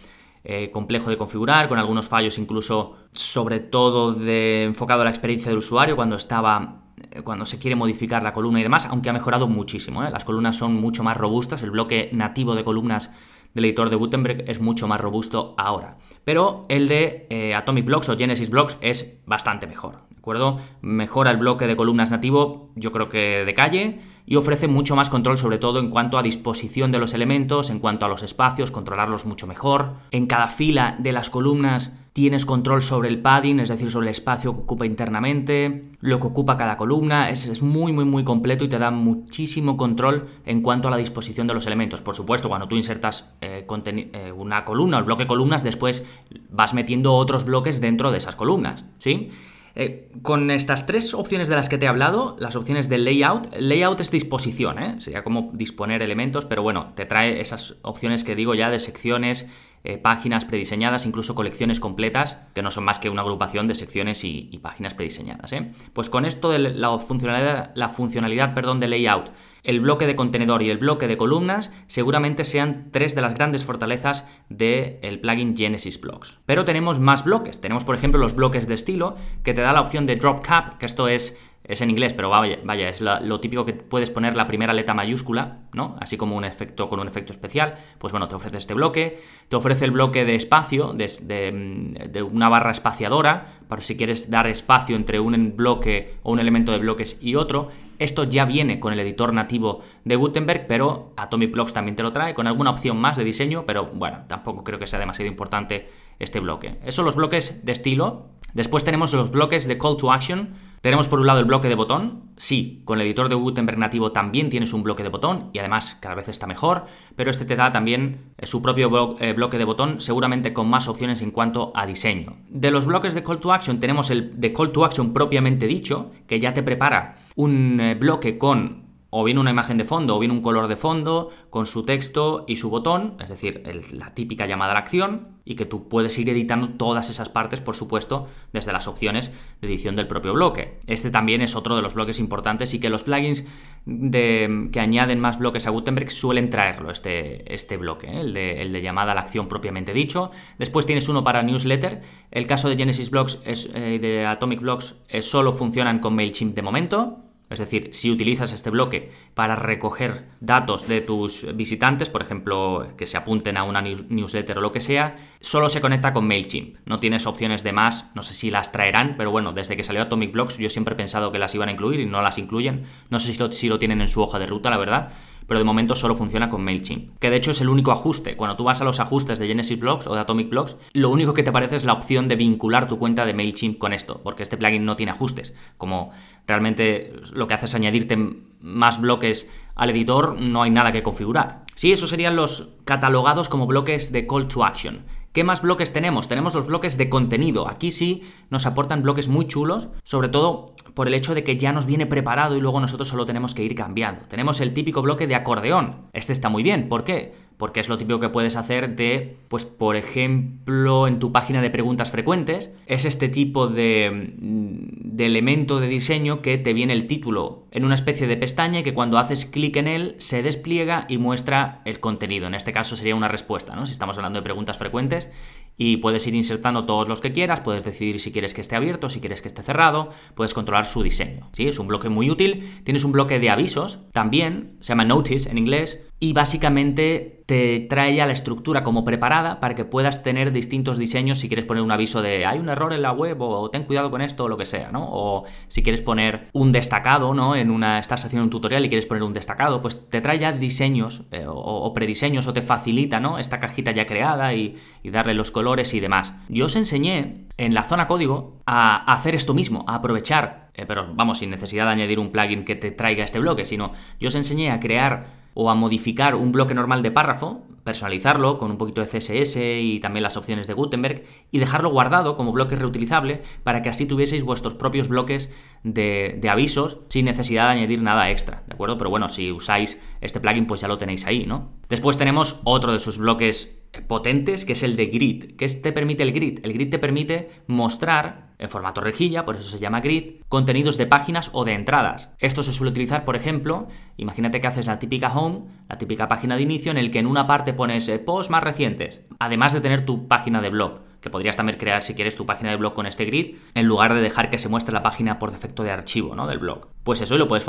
eh, 0.47 0.71
complejo 0.71 1.09
de 1.09 1.17
configurar, 1.17 1.71
con 1.71 1.79
algunos 1.79 2.07
fallos 2.07 2.37
incluso, 2.37 2.97
sobre 3.13 3.61
todo 3.61 4.13
de, 4.13 4.65
enfocado 4.65 5.01
a 5.01 5.05
la 5.05 5.11
experiencia 5.11 5.49
del 5.49 5.57
usuario 5.57 5.97
cuando 5.97 6.17
estaba 6.17 6.83
eh, 7.13 7.23
cuando 7.23 7.47
se 7.47 7.59
quiere 7.59 7.77
modificar 7.77 8.23
la 8.23 8.35
columna 8.35 8.61
y 8.61 8.63
demás, 8.63 8.85
aunque 8.85 9.09
ha 9.09 9.15
mejorado 9.15 9.49
muchísimo. 9.49 10.05
¿eh? 10.05 10.11
Las 10.11 10.27
columnas 10.27 10.57
son 10.57 10.75
mucho 10.75 11.03
más 11.03 11.17
robustas, 11.17 11.63
el 11.63 11.71
bloque 11.71 12.11
nativo 12.13 12.55
de 12.55 12.63
columnas 12.63 13.11
del 13.55 13.65
editor 13.65 13.89
de 13.89 13.97
Gutenberg 13.97 14.45
es 14.47 14.61
mucho 14.61 14.87
más 14.87 15.01
robusto 15.01 15.55
ahora. 15.57 15.97
Pero 16.25 16.67
el 16.69 16.89
de 16.89 17.55
Atomic 17.57 17.87
Blocks 17.87 18.11
o 18.11 18.19
Genesis 18.19 18.51
Blocks 18.51 18.77
es 18.83 19.17
bastante 19.25 19.67
mejor, 19.67 20.01
¿de 20.11 20.14
acuerdo? 20.25 20.57
Mejora 20.81 21.31
el 21.31 21.37
bloque 21.37 21.67
de 21.67 21.77
columnas 21.77 22.11
nativo, 22.11 22.71
yo 22.77 22.93
creo 22.93 23.11
que 23.11 23.45
de 23.45 23.55
calle 23.55 24.01
y 24.27 24.37
ofrece 24.37 24.69
mucho 24.69 24.97
más 24.97 25.11
control 25.11 25.37
sobre 25.37 25.59
todo 25.59 25.81
en 25.81 25.91
cuanto 25.91 26.17
a 26.17 26.23
disposición 26.23 26.91
de 26.93 26.99
los 26.99 27.13
elementos, 27.13 27.69
en 27.69 27.79
cuanto 27.79 28.07
a 28.07 28.09
los 28.09 28.23
espacios, 28.23 28.71
controlarlos 28.71 29.27
mucho 29.27 29.47
mejor. 29.47 29.97
En 30.13 30.27
cada 30.27 30.49
fila 30.49 30.97
de 30.99 31.13
las 31.13 31.29
columnas 31.29 31.93
tienes 32.15 32.47
control 32.47 32.81
sobre 32.81 33.11
el 33.11 33.21
padding, 33.21 33.61
es 33.61 33.69
decir, 33.69 33.91
sobre 33.91 34.07
el 34.07 34.13
espacio 34.13 34.55
que 34.55 34.61
ocupa 34.61 34.87
internamente, 34.87 35.91
lo 36.01 36.21
que 36.21 36.29
ocupa 36.29 36.57
cada 36.57 36.79
columna, 36.79 37.29
es, 37.29 37.61
muy 37.61 37.93
muy 37.93 38.07
muy 38.07 38.25
completo 38.25 38.65
y 38.65 38.69
te 38.69 38.79
da 38.79 38.91
muchísimo 38.91 39.77
control 39.77 40.29
en 40.47 40.63
cuanto 40.63 40.89
a 40.89 40.91
la 40.91 40.97
disposición 40.97 41.47
de 41.47 41.53
los 41.53 41.67
elementos. 41.67 42.01
Por 42.01 42.15
supuesto, 42.15 42.49
cuando 42.49 42.67
tú 42.67 42.77
insertas 42.77 43.35
eh, 43.43 43.67
eh, 43.69 44.33
una 44.35 44.65
columna 44.65 44.97
o 44.97 45.01
el 45.01 45.07
bloque 45.07 45.27
columnas, 45.27 45.63
después 45.63 46.07
vas 46.49 46.73
metiendo 46.73 47.13
otros 47.13 47.45
bloques 47.45 47.83
dentro 47.83 48.11
de 48.11 48.17
esas 48.17 48.37
columnas, 48.37 48.87
¿sí? 48.97 49.29
Eh, 49.77 50.09
con 50.23 50.51
estas 50.53 50.87
tres 50.87 51.15
opciones 51.15 51.49
de 51.49 51.57
las 51.57 51.69
que 51.69 51.79
te 51.79 51.87
he 51.87 51.89
hablado, 51.89 52.37
las 52.39 52.55
opciones 52.55 52.89
de 52.89 52.99
layout, 52.99 53.53
layout 53.59 54.01
es 54.01 54.11
disposición, 54.11 54.81
¿eh? 54.81 55.01
sería 55.01 55.25
como 55.25 55.51
disponer 55.53 56.01
elementos, 56.01 56.45
pero 56.45 56.63
bueno, 56.63 56.93
te 56.95 57.07
trae 57.07 57.41
esas 57.41 57.77
opciones 57.83 58.23
que 58.23 58.37
digo 58.37 58.55
ya 58.55 58.71
de 58.71 58.79
secciones, 58.79 59.49
eh, 59.87 59.99
páginas 59.99 60.47
prediseñadas, 60.47 61.05
incluso 61.05 61.35
colecciones 61.35 61.79
completas, 61.79 62.39
que 62.55 62.63
no 62.63 62.71
son 62.71 62.85
más 62.85 62.99
que 62.99 63.11
una 63.11 63.21
agrupación 63.21 63.69
de 63.69 63.75
secciones 63.75 64.25
y, 64.25 64.59
páginas 64.63 64.95
prediseñadas. 64.95 65.53
¿eh? 65.53 65.73
Pues 65.93 66.09
con 66.09 66.25
esto 66.25 66.51
de 66.51 66.59
la 66.59 66.99
funcionalidad, 66.99 67.71
la 67.75 67.91
funcionalidad 67.91 68.55
perdón, 68.55 68.81
de 68.81 68.89
layout, 68.89 69.31
el 69.63 69.81
bloque 69.81 70.07
de 70.07 70.17
contenedor 70.17 70.63
y 70.63 70.71
el 70.71 70.79
bloque 70.79 71.07
de 71.07 71.19
columnas 71.19 71.71
seguramente 71.87 72.47
sean 72.47 72.89
tres 72.93 73.15
de 73.15 73.21
las 73.21 73.35
grandes 73.35 73.67
fortalezas 73.67 74.27
del 74.49 75.21
plugin 75.21 75.55
Genesis 75.55 76.01
Blocks. 76.01 76.39
Pero 76.47 76.65
tenemos 76.65 76.99
más 76.99 77.25
bloques. 77.25 77.61
Tenemos, 77.61 77.85
por 77.85 77.95
ejemplo, 77.95 78.19
los 78.19 78.35
bloques 78.35 78.67
de 78.67 78.75
estilo, 78.75 79.17
que 79.43 79.53
te 79.53 79.61
da 79.61 79.75
la 79.75 79.83
opción 79.83 80.07
de 80.07 80.17
drop 80.17 80.41
cap, 80.41 80.79
que 80.79 80.87
esto 80.87 81.09
es 81.09 81.37
es 81.67 81.81
en 81.81 81.89
inglés, 81.89 82.13
pero 82.13 82.29
vaya, 82.29 82.89
es 82.89 83.01
lo 83.01 83.41
típico 83.41 83.65
que 83.65 83.73
puedes 83.73 84.11
poner 84.11 84.37
la 84.37 84.47
primera 84.47 84.75
letra 84.75 84.93
mayúscula, 84.93 85.61
¿no? 85.73 85.97
Así 85.99 86.19
como 86.19 86.37
un 86.37 86.45
efecto 86.45 86.91
con 86.91 87.01
un 87.01 87.09
efecto 87.09 87.33
especial. 87.33 87.77
Pues 87.99 88.13
bueno, 88.13 88.29
te 88.29 88.35
ofrece 88.35 88.59
este 88.59 88.75
bloque, 88.75 89.23
te 89.49 89.57
ofrece 89.57 89.87
el 89.87 89.91
bloque 89.91 90.27
de 90.27 90.35
espacio, 90.35 90.93
de, 90.93 92.29
una 92.31 92.51
barra 92.51 92.71
espaciadora, 92.71 93.61
para 93.67 93.81
si 93.81 93.97
quieres 93.97 94.31
dar 94.31 94.47
espacio 94.47 94.95
entre 94.95 95.21
un 95.21 95.57
bloque 95.57 96.17
o 96.23 96.33
un 96.33 96.39
elemento 96.39 96.71
de 96.71 96.79
bloques 96.79 97.19
y 97.23 97.35
otro. 97.35 97.71
Esto 97.99 98.25
ya 98.25 98.45
viene 98.45 98.79
con 98.79 98.93
el 98.93 99.01
editor 99.01 99.33
nativo 99.33 99.81
de 100.05 100.17
Gutenberg, 100.17 100.67
pero 100.67 101.15
Atomic 101.17 101.51
Blocks 101.53 101.73
también 101.73 101.97
te 101.97 102.03
lo 102.03 102.13
trae, 102.13 102.35
con 102.35 102.47
alguna 102.47 102.71
opción 102.71 102.99
más 102.99 103.17
de 103.17 103.25
diseño, 103.25 103.65
pero 103.65 103.87
bueno, 103.87 104.25
tampoco 104.27 104.65
creo 104.65 104.79
que 104.79 104.87
sea 104.87 104.99
demasiado 104.99 105.31
importante 105.31 105.89
este 106.19 106.41
bloque. 106.41 106.77
Esos 106.83 106.97
son 106.97 107.05
los 107.07 107.17
bloques 107.17 107.65
de 107.65 107.73
estilo. 107.73 108.27
Después 108.53 108.85
tenemos 108.85 109.15
los 109.15 109.31
bloques 109.31 109.67
de 109.67 109.79
call 109.79 109.97
to 109.97 110.13
action 110.13 110.51
tenemos 110.85 111.09
por 111.09 111.19
un 111.19 111.27
lado 111.27 111.39
el 111.39 111.47
bloque 111.47 111.71
de 111.71 111.77
botón. 111.77 112.25
Sí, 112.37 112.83
con 112.85 113.01
el 113.01 113.07
editor 113.07 113.31
de 113.31 113.35
Gutenberg 113.37 113.79
nativo 113.79 114.13
también 114.13 114.51
tienes 114.51 114.75
un 114.75 114.83
bloque 114.83 115.03
de 115.03 115.09
botón 115.09 115.49
y 115.55 115.59
además 115.59 115.97
cada 115.99 116.15
vez 116.15 116.29
está 116.29 116.47
mejor, 116.47 116.85
pero 117.17 117.31
este 117.31 117.47
te 117.47 117.57
da 117.57 117.73
también 117.73 118.35
eh, 118.37 118.47
su 118.47 118.61
propio 118.61 119.17
eh, 119.19 119.33
bloque 119.33 119.57
de 119.57 119.65
botón, 119.65 120.03
seguramente 120.03 120.53
con 120.53 120.69
más 120.69 120.87
opciones 120.87 121.23
en 121.23 121.31
cuanto 121.31 121.73
a 121.75 121.87
diseño. 121.87 122.37
De 122.51 122.71
los 122.71 122.85
bloques 122.85 123.15
de 123.15 123.23
Call 123.23 123.41
to 123.41 123.55
Action 123.55 123.81
tenemos 123.81 124.11
el 124.11 124.39
de 124.39 124.53
Call 124.53 124.73
to 124.73 124.85
Action 124.85 125.15
propiamente 125.15 125.67
dicho, 125.67 126.11
que 126.27 126.39
ya 126.39 126.53
te 126.53 126.63
prepara 126.63 127.17
un 127.35 127.81
eh, 127.81 127.95
bloque 127.95 128.37
con 128.37 128.84
o 129.17 129.23
bien 129.23 129.39
una 129.39 129.53
imagen 129.53 129.79
de 129.79 129.85
fondo 129.85 130.17
o 130.17 130.19
bien 130.19 130.33
un 130.33 130.43
color 130.43 130.67
de 130.67 130.75
fondo 130.75 131.31
con 131.49 131.67
su 131.67 131.85
texto 131.85 132.45
y 132.49 132.57
su 132.57 132.69
botón, 132.69 133.15
es 133.21 133.29
decir, 133.29 133.63
la 133.93 134.13
típica 134.13 134.45
llamada 134.45 134.73
a 134.73 134.75
la 134.75 134.81
acción, 134.81 135.29
y 135.45 135.55
que 135.55 135.67
tú 135.67 135.89
puedes 135.89 136.19
ir 136.19 136.29
editando 136.31 136.71
todas 136.71 137.11
esas 137.11 137.29
partes, 137.29 137.61
por 137.61 137.77
supuesto, 137.77 138.27
desde 138.53 138.73
las 138.73 138.89
opciones 138.89 139.33
de 139.61 139.69
edición 139.69 139.95
del 139.95 140.09
propio 140.09 140.33
bloque. 140.33 140.81
Este 140.89 141.13
también 141.13 141.43
es 141.43 141.55
otro 141.55 141.77
de 141.77 141.83
los 141.83 141.95
bloques 141.95 142.19
importantes 142.19 142.75
y 142.75 142.81
que 142.81 142.91
los 142.91 143.05
plugins 143.05 143.45
que 143.85 144.81
añaden 144.81 145.21
más 145.21 145.39
bloques 145.39 145.69
a 145.69 145.71
Gutenberg 145.71 146.11
suelen 146.11 146.51
traerlo, 146.51 146.91
este, 146.91 147.55
este 147.55 147.77
bloque, 147.77 148.09
¿eh? 148.09 148.21
el, 148.21 148.35
de, 148.35 148.63
el, 148.63 148.73
de, 148.73 148.83
llamada 148.83 149.13
a 149.13 149.15
la 149.15 149.21
acción 149.21 149.47
propiamente 149.47 149.93
dicho. 149.93 150.33
Después 150.59 150.87
tienes 150.87 151.09
uno 151.09 151.23
para 151.23 151.45
newsletter. 151.45 152.03
El 152.33 152.49
caso 152.49 152.69
de 152.69 152.77
Genesis 152.77 153.11
Blocks 153.11 153.41
y 153.47 153.79
eh, 153.79 153.99
de 154.01 154.27
Atomic 154.27 154.61
Blocks 154.61 154.97
eh, 155.09 155.23
solo 155.23 155.53
funcionan 155.53 156.01
con 156.01 156.17
MailChimp 156.17 156.57
de 156.57 156.63
momento. 156.63 157.24
Es 157.51 157.59
decir, 157.59 157.91
si 157.93 158.11
utilizas 158.11 158.53
este 158.53 158.71
bloque 158.71 159.11
para 159.35 159.55
recoger 159.55 160.25
datos 160.41 160.89
de 160.89 161.03
tus 161.03 161.47
visitantes, 161.55 162.09
por 162.09 162.23
ejemplo, 162.23 162.89
que 162.97 163.07
se 163.07 163.17
apunten 163.17 163.57
a 163.57 163.65
una 163.65 163.83
newsletter 163.83 164.59
o 164.59 164.61
lo 164.63 164.73
que 164.73 164.81
sea, 164.81 165.17
solo 165.41 165.69
se 165.69 165.81
conecta 165.81 166.13
con 166.13 166.27
MailChimp. 166.27 166.79
No 166.87 167.01
tienes 167.01 167.27
opciones 167.27 167.63
de 167.63 167.73
más, 167.73 168.11
no 168.15 168.23
sé 168.23 168.35
si 168.35 168.51
las 168.51 168.73
traerán, 168.73 169.17
pero 169.19 169.31
bueno, 169.31 169.53
desde 169.53 169.77
que 169.77 169.85
salió 169.85 170.03
Atomic 170.03 170.33
Blocks 170.33 170.57
yo 170.59 170.71
siempre 170.71 170.95
he 170.95 170.97
pensado 170.97 171.33
que 171.33 171.39
las 171.39 171.55
iban 171.55 171.69
a 171.69 171.73
incluir 171.73 172.01
y 172.01 172.07
no 172.07 172.23
las 172.23 172.39
incluyen. 172.39 172.85
No 173.11 173.21
sé 173.21 173.33
si 173.33 173.39
lo, 173.39 173.53
si 173.53 173.69
lo 173.69 173.79
tienen 173.79 174.01
en 174.01 174.09
su 174.09 174.23
hoja 174.23 174.39
de 174.39 174.47
ruta, 174.47 174.71
la 174.71 174.79
verdad 174.79 175.13
pero 175.47 175.59
de 175.59 175.65
momento 175.65 175.95
solo 175.95 176.15
funciona 176.15 176.51
con 176.51 176.65
MailChimp. 176.65 177.19
Que 177.19 177.31
de 177.31 177.37
hecho 177.37 177.51
es 177.51 177.61
el 177.61 177.69
único 177.69 177.93
ajuste. 177.93 178.37
Cuando 178.37 178.57
tú 178.57 178.65
vas 178.65 178.81
a 178.81 178.85
los 178.85 179.01
ajustes 179.01 179.39
de 179.39 179.47
Genesis 179.47 179.79
Blocks 179.79 180.07
o 180.07 180.15
de 180.15 180.21
Atomic 180.21 180.49
Blocks, 180.49 180.77
lo 180.93 181.11
único 181.11 181.35
que 181.35 181.43
te 181.43 181.51
aparece 181.51 181.77
es 181.77 181.85
la 181.85 181.93
opción 181.93 182.29
de 182.29 182.37
vincular 182.37 182.89
tu 182.89 182.99
cuenta 182.99 183.25
de 183.25 183.35
MailChimp 183.35 183.79
con 183.79 183.93
esto, 183.93 184.21
porque 184.23 184.43
este 184.43 184.57
plugin 184.57 184.85
no 184.85 184.97
tiene 184.97 185.13
ajustes. 185.13 185.55
Como 185.77 186.13
realmente 186.47 187.13
lo 187.33 187.47
que 187.47 187.55
hace 187.55 187.67
es 187.67 187.75
añadirte 187.75 188.19
más 188.61 189.01
bloques 189.01 189.51
al 189.75 189.91
editor, 189.91 190.41
no 190.41 190.63
hay 190.63 190.71
nada 190.71 190.93
que 190.93 191.03
configurar. 191.03 191.65
Sí, 191.75 191.93
esos 191.93 192.11
serían 192.11 192.37
los 192.37 192.69
catalogados 192.85 193.49
como 193.49 193.67
bloques 193.67 194.13
de 194.13 194.27
call 194.27 194.49
to 194.49 194.65
action. 194.65 195.05
¿Qué 195.35 195.43
más 195.43 195.63
bloques 195.63 195.93
tenemos? 195.93 196.29
Tenemos 196.29 196.55
los 196.55 196.69
bloques 196.69 196.97
de 196.97 197.09
contenido. 197.09 197.69
Aquí 197.69 197.91
sí 197.91 198.23
nos 198.51 198.67
aportan 198.67 199.03
bloques 199.03 199.27
muy 199.27 199.49
chulos, 199.49 199.89
sobre 200.05 200.29
todo 200.29 200.74
por 200.95 201.09
el 201.09 201.15
hecho 201.15 201.35
de 201.35 201.45
que 201.45 201.57
ya 201.57 201.73
nos 201.73 201.87
viene 201.87 202.07
preparado 202.07 202.57
y 202.57 202.61
luego 202.61 202.81
nosotros 202.81 203.09
solo 203.09 203.27
tenemos 203.27 203.55
que 203.55 203.65
ir 203.65 203.75
cambiando. 203.75 204.23
Tenemos 204.29 204.61
el 204.61 204.73
típico 204.73 205.03
bloque 205.03 205.27
de 205.27 205.35
acordeón. 205.35 206.09
Este 206.13 206.33
está 206.33 206.49
muy 206.49 206.63
bien. 206.63 206.89
¿Por 206.89 207.05
qué? 207.05 207.45
porque 207.57 207.81
es 207.81 207.89
lo 207.89 207.99
típico 207.99 208.21
que 208.21 208.29
puedes 208.29 208.57
hacer 208.57 208.97
de, 208.97 209.37
pues 209.49 209.65
por 209.65 209.97
ejemplo, 209.97 211.07
en 211.07 211.19
tu 211.19 211.31
página 211.31 211.63
de 211.63 211.71
preguntas 211.71 212.11
frecuentes, 212.11 212.73
es 212.87 213.05
este 213.05 213.29
tipo 213.29 213.69
de, 213.69 214.35
mm, 214.39 215.17
de, 215.17 215.27
elemento 215.27 215.79
de 215.79 215.87
diseño 215.87 216.43
que 216.43 216.59
te 216.59 216.73
viene 216.73 216.93
el 216.93 217.07
título 217.07 217.65
en 217.71 217.85
una 217.85 217.95
especie 217.95 218.27
de 218.27 218.37
pestaña 218.37 218.83
que 218.83 218.95
cuando 218.95 219.19
haces 219.19 219.47
clic 219.47 219.77
en 219.77 219.87
él 219.87 220.17
se 220.19 220.43
despliega 220.43 221.07
y 221.09 221.19
muestra 221.19 221.81
el 221.85 222.01
contenido. 222.01 222.47
En 222.47 222.55
este 222.55 222.73
caso 222.73 222.97
sería 222.97 223.15
una 223.15 223.29
respuesta, 223.29 223.77
¿no? 223.77 223.87
Si 223.87 223.93
estamos 223.93 224.17
hablando 224.17 224.41
de 224.41 224.45
preguntas 224.45 224.79
frecuentes 224.79 225.31
y 225.77 225.97
puedes 225.99 226.27
ir 226.27 226.35
insertando 226.35 226.85
todos 226.85 227.09
los 227.09 227.21
que 227.21 227.33
quieras, 227.33 227.61
puedes 227.61 227.85
decidir 227.85 228.21
si 228.21 228.33
quieres 228.33 228.55
que 228.55 228.61
esté 228.61 228.77
abierto, 228.77 229.09
si 229.09 229.21
quieres 229.21 229.43
que 229.43 229.49
esté 229.49 229.63
cerrado, 229.63 230.11
puedes 230.35 230.55
controlar 230.55 230.87
su 230.87 231.03
diseño. 231.03 231.51
¿sí? 231.53 231.67
Es 231.67 231.79
un 231.79 231.89
bloque 231.89 232.09
muy 232.09 232.31
útil. 232.31 232.71
Tienes 232.85 233.05
un 233.05 233.13
bloque 233.13 233.39
de 233.39 233.51
avisos 233.51 234.01
también, 234.13 234.77
se 234.81 234.89
llama 234.89 235.05
Notice 235.05 235.51
en 235.51 235.59
inglés, 235.59 236.01
y 236.25 236.33
básicamente 236.33 237.43
te 237.45 237.81
trae 237.81 238.17
ya 238.17 238.25
la 238.25 238.33
estructura 238.33 238.83
como 238.83 239.05
preparada 239.05 239.61
para 239.61 239.75
que 239.75 239.85
puedas 239.85 240.23
tener 240.23 240.53
distintos 240.53 240.97
diseños 240.97 241.39
si 241.39 241.49
quieres 241.49 241.67
poner 241.67 241.83
un 241.83 241.93
aviso 241.93 242.23
de 242.23 242.47
hay 242.47 242.59
un 242.59 242.71
error 242.71 242.95
en 242.95 243.03
la 243.03 243.13
web 243.13 243.43
o 243.43 243.69
ten 243.69 243.85
cuidado 243.85 244.11
con 244.11 244.23
esto 244.23 244.45
o 244.45 244.49
lo 244.49 244.57
que 244.57 244.65
sea, 244.65 244.91
¿no? 244.91 245.07
O 245.11 245.45
si 245.69 245.83
quieres 245.83 246.01
poner 246.01 246.49
un 246.55 246.73
destacado, 246.73 247.35
¿no? 247.35 247.55
En 247.57 247.71
una 247.71 247.99
estás 247.99 248.25
haciendo 248.25 248.45
un 248.45 248.49
tutorial 248.49 248.87
y 248.87 248.89
quieres 248.89 249.05
poner 249.05 249.23
un 249.23 249.35
destacado, 249.35 249.83
pues 249.83 250.09
te 250.09 250.23
trae 250.23 250.39
ya 250.39 250.53
diseños 250.53 251.25
eh, 251.31 251.45
o, 251.47 251.93
prediseños 251.93 252.47
o 252.47 252.55
te 252.55 252.63
facilita, 252.63 253.21
¿no? 253.21 253.39
Esta 253.39 253.61
cajita 253.61 253.91
ya 253.91 254.07
creada 254.07 254.55
y, 254.55 254.77
darle 255.05 255.35
los 255.35 255.51
colores 255.51 255.93
y 255.93 256.01
demás. 256.01 256.35
Yo 256.49 256.65
os 256.65 256.75
enseñé 256.75 257.45
en 257.59 257.75
la 257.75 257.83
zona 257.83 258.07
código 258.07 258.63
a 258.65 259.13
hacer 259.13 259.35
esto 259.35 259.53
mismo, 259.53 259.85
a 259.87 259.97
aprovechar, 259.97 260.71
eh, 260.73 260.87
pero 260.87 261.13
vamos, 261.15 261.41
sin 261.41 261.51
necesidad 261.51 261.85
de 261.85 261.91
añadir 261.91 262.19
un 262.19 262.33
plugin 262.33 262.65
que 262.65 262.77
te 262.77 262.93
traiga 262.93 263.25
este 263.25 263.41
bloque, 263.41 263.67
sino 263.67 263.93
yo 264.19 264.29
os 264.29 264.35
enseñé 264.35 264.71
a 264.71 264.81
crear 264.81 265.44
o 265.55 265.71
a 265.71 265.75
modificar 265.75 266.35
un 266.35 266.53
bloque 266.53 266.75
normal 266.75 267.03
de 267.03 267.11
párrafo, 267.11 267.63
personalizarlo 267.85 268.59
con 268.59 268.71
un 268.71 268.79
poquito 268.79 269.01
de 269.01 269.07
CSS 269.07 269.57
y 269.57 270.01
también 270.01 270.23
las 270.23 270.37
opciones 270.37 270.67
de 270.67 270.75
Gutenberg 270.75 271.23
y 271.51 271.59
dejarlo 271.59 271.91
guardado 271.91 272.37
como 272.37 272.53
bloque 272.53 272.77
reutilizable 272.77 273.43
para 273.63 273.83
que 273.83 273.89
así 273.89 274.07
tuvieseis 274.07 274.43
vuestros 274.43 274.75
propios 274.75 275.09
bloques 275.09 275.53
de, 275.85 276.41
avisos 276.51 276.99
sin 277.09 277.27
necesidad 277.27 277.67
de 277.67 277.79
añadir 277.79 278.03
nada 278.03 278.31
extra, 278.31 278.63
¿de 278.67 278.75
acuerdo? 278.75 278.99
Pero 278.99 279.11
bueno, 279.11 279.29
si 279.29 279.53
usáis 279.53 280.01
este 280.21 280.41
plugin 280.41 280.67
pues 280.67 280.81
ya 280.81 280.89
lo 280.89 280.99
tenéis 280.99 281.27
ahí, 281.27 281.47
¿no? 281.47 281.73
Después 281.89 282.19
tenemos 282.19 282.61
otro 282.65 282.93
de 282.93 282.99
sus 282.99 283.19
bloques 283.19 283.79
potentes 284.09 284.65
que 284.65 284.73
es 284.73 284.83
el 284.83 284.97
de 284.97 285.07
grid. 285.07 285.57
¿Qué 285.57 285.69
te 285.69 285.93
permite 285.93 286.23
el 286.23 286.33
grid? 286.33 286.61
El 286.63 286.73
grid 286.73 286.91
te 286.91 286.99
permite 286.99 287.51
mostrar 287.67 288.44
en 288.59 288.71
formato 288.71 289.01
rejilla, 289.01 289.45
por 289.45 289.57
eso 289.57 289.69
se 289.69 289.79
llama 289.79 290.01
grid, 290.01 290.43
contenidos 290.49 290.97
de 290.97 291.07
páginas 291.07 291.51
o 291.53 291.65
de 291.65 291.75
entradas. 291.75 292.33
Esto 292.39 292.63
se 292.63 292.73
suele 292.73 292.91
utilizar, 292.91 293.25
por 293.25 293.37
ejemplo, 293.37 293.89
imagínate 294.17 294.61
que 294.61 294.67
haces 294.67 294.87
la 294.87 294.99
típica 294.99 295.33
home, 295.33 295.63
la 295.89 295.99
típica 295.99 296.29
página 296.29 296.57
de 296.57 296.63
inicio 296.63 296.91
en 296.91 296.99
el 296.99 297.11
que 297.11 297.19
en 297.19 297.27
una 297.27 297.47
parte 297.47 297.73
pones 297.73 298.09
eh, 298.09 298.19
posts 298.19 298.51
más 298.51 298.63
recientes, 298.63 299.23
además 299.39 299.73
de 299.73 299.81
tener 299.81 300.05
tu 300.05 300.29
página 300.29 300.61
de 300.61 300.71
blog 300.71 301.01
que 301.25 301.31
podrías 301.31 301.57
también 301.57 301.79
crear 301.79 302.03
si 302.03 302.15
quieres 302.15 302.37
tu 302.37 302.45
página 302.45 302.69
de 302.69 302.77
blog 302.77 302.93
con 302.93 303.07
este 303.07 303.25
grid, 303.25 303.57
en 303.75 303.87
lugar 303.87 304.13
de 304.13 304.21
dejar 304.21 304.51
que 304.51 304.59
se 304.59 304.69
muestre 304.69 304.93
la 304.93 305.03
página 305.03 305.39
por 305.39 305.53
defecto 305.53 305.83
de 305.83 305.91
archivo 305.91 306.35
¿no? 306.37 306.47
del 306.47 306.59
blog. 306.59 306.89
Pues 307.05 307.21
eso, 307.21 307.37
lo 307.37 307.47
puedes 307.47 307.67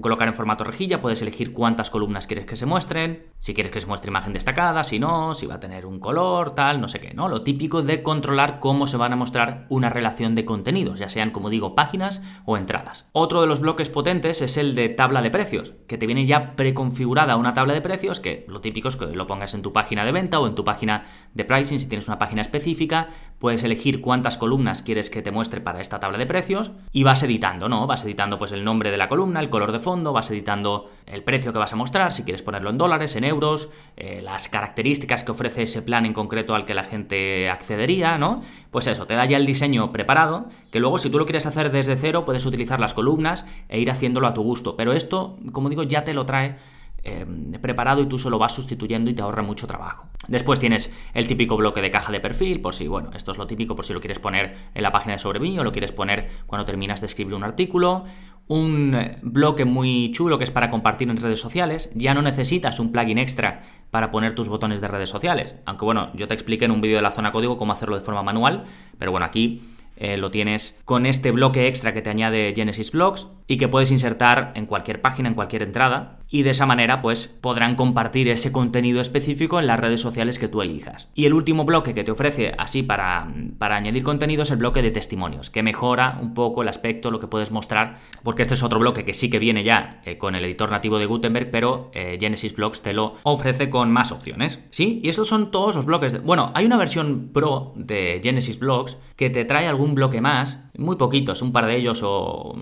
colocar 0.00 0.26
en 0.26 0.34
formato 0.34 0.64
rejilla, 0.64 1.00
puedes 1.00 1.22
elegir 1.22 1.52
cuántas 1.52 1.90
columnas 1.90 2.26
quieres 2.26 2.44
que 2.44 2.56
se 2.56 2.66
muestren, 2.66 3.28
si 3.38 3.54
quieres 3.54 3.70
que 3.70 3.80
se 3.80 3.86
muestre 3.86 4.10
imagen 4.10 4.32
destacada, 4.32 4.82
si 4.82 4.98
no, 4.98 5.32
si 5.32 5.46
va 5.46 5.54
a 5.54 5.60
tener 5.60 5.86
un 5.86 6.00
color, 6.00 6.52
tal, 6.52 6.80
no 6.80 6.88
sé 6.88 6.98
qué, 6.98 7.14
¿no? 7.14 7.28
Lo 7.28 7.42
típico 7.42 7.82
de 7.82 8.02
controlar 8.02 8.58
cómo 8.58 8.88
se 8.88 8.96
van 8.96 9.12
a 9.12 9.16
mostrar 9.16 9.66
una 9.68 9.90
relación 9.90 10.34
de 10.34 10.44
contenidos, 10.44 10.98
ya 10.98 11.08
sean, 11.08 11.30
como 11.30 11.50
digo, 11.50 11.76
páginas 11.76 12.20
o 12.44 12.56
entradas. 12.56 13.08
Otro 13.12 13.42
de 13.42 13.46
los 13.46 13.60
bloques 13.60 13.88
potentes 13.88 14.42
es 14.42 14.56
el 14.56 14.74
de 14.74 14.88
tabla 14.88 15.22
de 15.22 15.30
precios, 15.30 15.74
que 15.86 15.96
te 15.96 16.06
viene 16.06 16.26
ya 16.26 16.56
preconfigurada 16.56 17.36
una 17.36 17.54
tabla 17.54 17.74
de 17.74 17.80
precios, 17.80 18.18
que 18.18 18.44
lo 18.48 18.60
típico 18.60 18.88
es 18.88 18.96
que 18.96 19.06
lo 19.06 19.28
pongas 19.28 19.54
en 19.54 19.62
tu 19.62 19.72
página 19.72 20.04
de 20.04 20.10
venta 20.10 20.40
o 20.40 20.48
en 20.48 20.56
tu 20.56 20.64
página 20.64 21.04
de 21.32 21.44
pricing, 21.44 21.78
si 21.78 21.88
tienes 21.88 22.08
una 22.08 22.18
página 22.18 22.42
específica, 22.42 23.10
puedes 23.38 23.62
elegir 23.62 24.00
cuántas 24.00 24.36
columnas 24.36 24.82
quieres 24.82 25.10
que 25.10 25.22
te 25.22 25.30
muestre 25.30 25.60
para 25.60 25.80
esta 25.80 26.00
tabla 26.00 26.18
de 26.18 26.26
precios 26.26 26.72
y 26.90 27.04
vas 27.04 27.22
editando, 27.22 27.68
¿no? 27.68 27.86
Vas 27.86 28.04
editando 28.04 28.31
pues 28.38 28.52
el 28.52 28.64
nombre 28.64 28.90
de 28.90 28.96
la 28.96 29.08
columna, 29.08 29.40
el 29.40 29.50
color 29.50 29.72
de 29.72 29.80
fondo, 29.80 30.12
vas 30.12 30.30
editando 30.30 30.90
el 31.06 31.22
precio 31.22 31.52
que 31.52 31.58
vas 31.58 31.72
a 31.72 31.76
mostrar, 31.76 32.12
si 32.12 32.22
quieres 32.22 32.42
ponerlo 32.42 32.70
en 32.70 32.78
dólares, 32.78 33.16
en 33.16 33.24
euros, 33.24 33.68
eh, 33.96 34.20
las 34.22 34.48
características 34.48 35.24
que 35.24 35.32
ofrece 35.32 35.62
ese 35.62 35.82
plan 35.82 36.06
en 36.06 36.14
concreto 36.14 36.54
al 36.54 36.64
que 36.64 36.74
la 36.74 36.84
gente 36.84 37.50
accedería, 37.50 38.18
¿no? 38.18 38.42
Pues 38.70 38.86
eso, 38.86 39.06
te 39.06 39.14
da 39.14 39.24
ya 39.24 39.36
el 39.36 39.46
diseño 39.46 39.92
preparado, 39.92 40.46
que 40.70 40.80
luego 40.80 40.98
si 40.98 41.10
tú 41.10 41.18
lo 41.18 41.24
quieres 41.24 41.46
hacer 41.46 41.70
desde 41.70 41.96
cero 41.96 42.24
puedes 42.24 42.46
utilizar 42.46 42.80
las 42.80 42.94
columnas 42.94 43.46
e 43.68 43.80
ir 43.80 43.90
haciéndolo 43.90 44.26
a 44.26 44.34
tu 44.34 44.42
gusto, 44.42 44.76
pero 44.76 44.92
esto, 44.92 45.36
como 45.52 45.68
digo, 45.68 45.82
ya 45.82 46.04
te 46.04 46.14
lo 46.14 46.26
trae 46.26 46.56
eh, 47.04 47.26
preparado 47.60 48.02
y 48.02 48.06
tú 48.06 48.18
solo 48.18 48.38
vas 48.38 48.54
sustituyendo 48.54 49.10
y 49.10 49.14
te 49.14 49.22
ahorra 49.22 49.42
mucho 49.42 49.66
trabajo. 49.66 50.06
Después 50.28 50.60
tienes 50.60 50.92
el 51.14 51.26
típico 51.26 51.56
bloque 51.56 51.80
de 51.80 51.90
caja 51.90 52.12
de 52.12 52.20
perfil, 52.20 52.60
por 52.60 52.74
si, 52.74 52.86
bueno, 52.86 53.10
esto 53.14 53.32
es 53.32 53.38
lo 53.38 53.46
típico 53.46 53.74
por 53.74 53.84
si 53.84 53.92
lo 53.92 54.00
quieres 54.00 54.20
poner 54.20 54.56
en 54.74 54.82
la 54.82 54.92
página 54.92 55.14
de 55.14 55.18
sobre 55.18 55.40
mí 55.40 55.58
o 55.58 55.64
lo 55.64 55.72
quieres 55.72 55.92
poner 55.92 56.28
cuando 56.46 56.64
terminas 56.64 57.00
de 57.00 57.06
escribir 57.06 57.34
un 57.34 57.44
artículo. 57.44 58.04
Un 58.48 58.96
bloque 59.22 59.64
muy 59.64 60.10
chulo 60.12 60.36
que 60.36 60.44
es 60.44 60.50
para 60.50 60.68
compartir 60.68 61.08
en 61.08 61.16
redes 61.16 61.40
sociales. 61.40 61.90
Ya 61.94 62.12
no 62.12 62.22
necesitas 62.22 62.80
un 62.80 62.92
plugin 62.92 63.18
extra 63.18 63.62
para 63.90 64.10
poner 64.10 64.34
tus 64.34 64.48
botones 64.48 64.80
de 64.80 64.88
redes 64.88 65.08
sociales. 65.08 65.54
Aunque 65.64 65.84
bueno, 65.84 66.10
yo 66.14 66.28
te 66.28 66.34
expliqué 66.34 66.66
en 66.66 66.72
un 66.72 66.80
vídeo 66.80 66.96
de 66.96 67.02
la 67.02 67.12
zona 67.12 67.32
código 67.32 67.56
cómo 67.56 67.72
hacerlo 67.72 67.96
de 67.96 68.02
forma 68.02 68.22
manual. 68.22 68.64
Pero 68.98 69.10
bueno, 69.10 69.26
aquí 69.26 69.62
eh, 69.96 70.16
lo 70.16 70.30
tienes 70.30 70.76
con 70.84 71.06
este 71.06 71.30
bloque 71.30 71.68
extra 71.68 71.94
que 71.94 72.02
te 72.02 72.10
añade 72.10 72.52
Genesis 72.56 72.92
Blocks 72.92 73.28
y 73.46 73.58
que 73.58 73.68
puedes 73.68 73.90
insertar 73.90 74.52
en 74.56 74.66
cualquier 74.66 75.00
página, 75.00 75.28
en 75.28 75.34
cualquier 75.34 75.62
entrada. 75.62 76.18
Y 76.34 76.44
de 76.44 76.50
esa 76.50 76.64
manera, 76.64 77.02
pues 77.02 77.28
podrán 77.28 77.76
compartir 77.76 78.26
ese 78.30 78.52
contenido 78.52 79.02
específico 79.02 79.60
en 79.60 79.66
las 79.66 79.78
redes 79.78 80.00
sociales 80.00 80.38
que 80.38 80.48
tú 80.48 80.62
elijas. 80.62 81.08
Y 81.14 81.26
el 81.26 81.34
último 81.34 81.66
bloque 81.66 81.92
que 81.92 82.04
te 82.04 82.10
ofrece 82.10 82.54
así 82.56 82.82
para, 82.82 83.30
para 83.58 83.76
añadir 83.76 84.02
contenido 84.02 84.42
es 84.42 84.50
el 84.50 84.56
bloque 84.56 84.80
de 84.80 84.90
testimonios, 84.90 85.50
que 85.50 85.62
mejora 85.62 86.18
un 86.22 86.32
poco 86.32 86.62
el 86.62 86.68
aspecto, 86.68 87.10
lo 87.10 87.20
que 87.20 87.26
puedes 87.26 87.50
mostrar, 87.50 87.98
porque 88.22 88.40
este 88.40 88.54
es 88.54 88.62
otro 88.62 88.80
bloque 88.80 89.04
que 89.04 89.12
sí 89.12 89.28
que 89.28 89.38
viene 89.38 89.62
ya 89.62 90.00
eh, 90.06 90.16
con 90.16 90.34
el 90.34 90.46
editor 90.46 90.70
nativo 90.70 90.98
de 90.98 91.04
Gutenberg, 91.04 91.50
pero 91.50 91.90
eh, 91.92 92.16
Genesis 92.18 92.56
Blocks 92.56 92.80
te 92.80 92.94
lo 92.94 93.16
ofrece 93.24 93.68
con 93.68 93.92
más 93.92 94.10
opciones. 94.10 94.58
¿Sí? 94.70 95.00
Y 95.02 95.10
estos 95.10 95.28
son 95.28 95.50
todos 95.50 95.76
los 95.76 95.84
bloques. 95.84 96.22
Bueno, 96.24 96.50
hay 96.54 96.64
una 96.64 96.78
versión 96.78 97.28
pro 97.34 97.74
de 97.76 98.22
Genesis 98.24 98.58
Blocks 98.58 98.96
que 99.16 99.28
te 99.28 99.44
trae 99.44 99.66
algún 99.68 99.94
bloque 99.94 100.22
más, 100.22 100.64
muy 100.78 100.96
poquitos, 100.96 101.42
un 101.42 101.52
par 101.52 101.66
de 101.66 101.76
ellos 101.76 102.00
o 102.02 102.54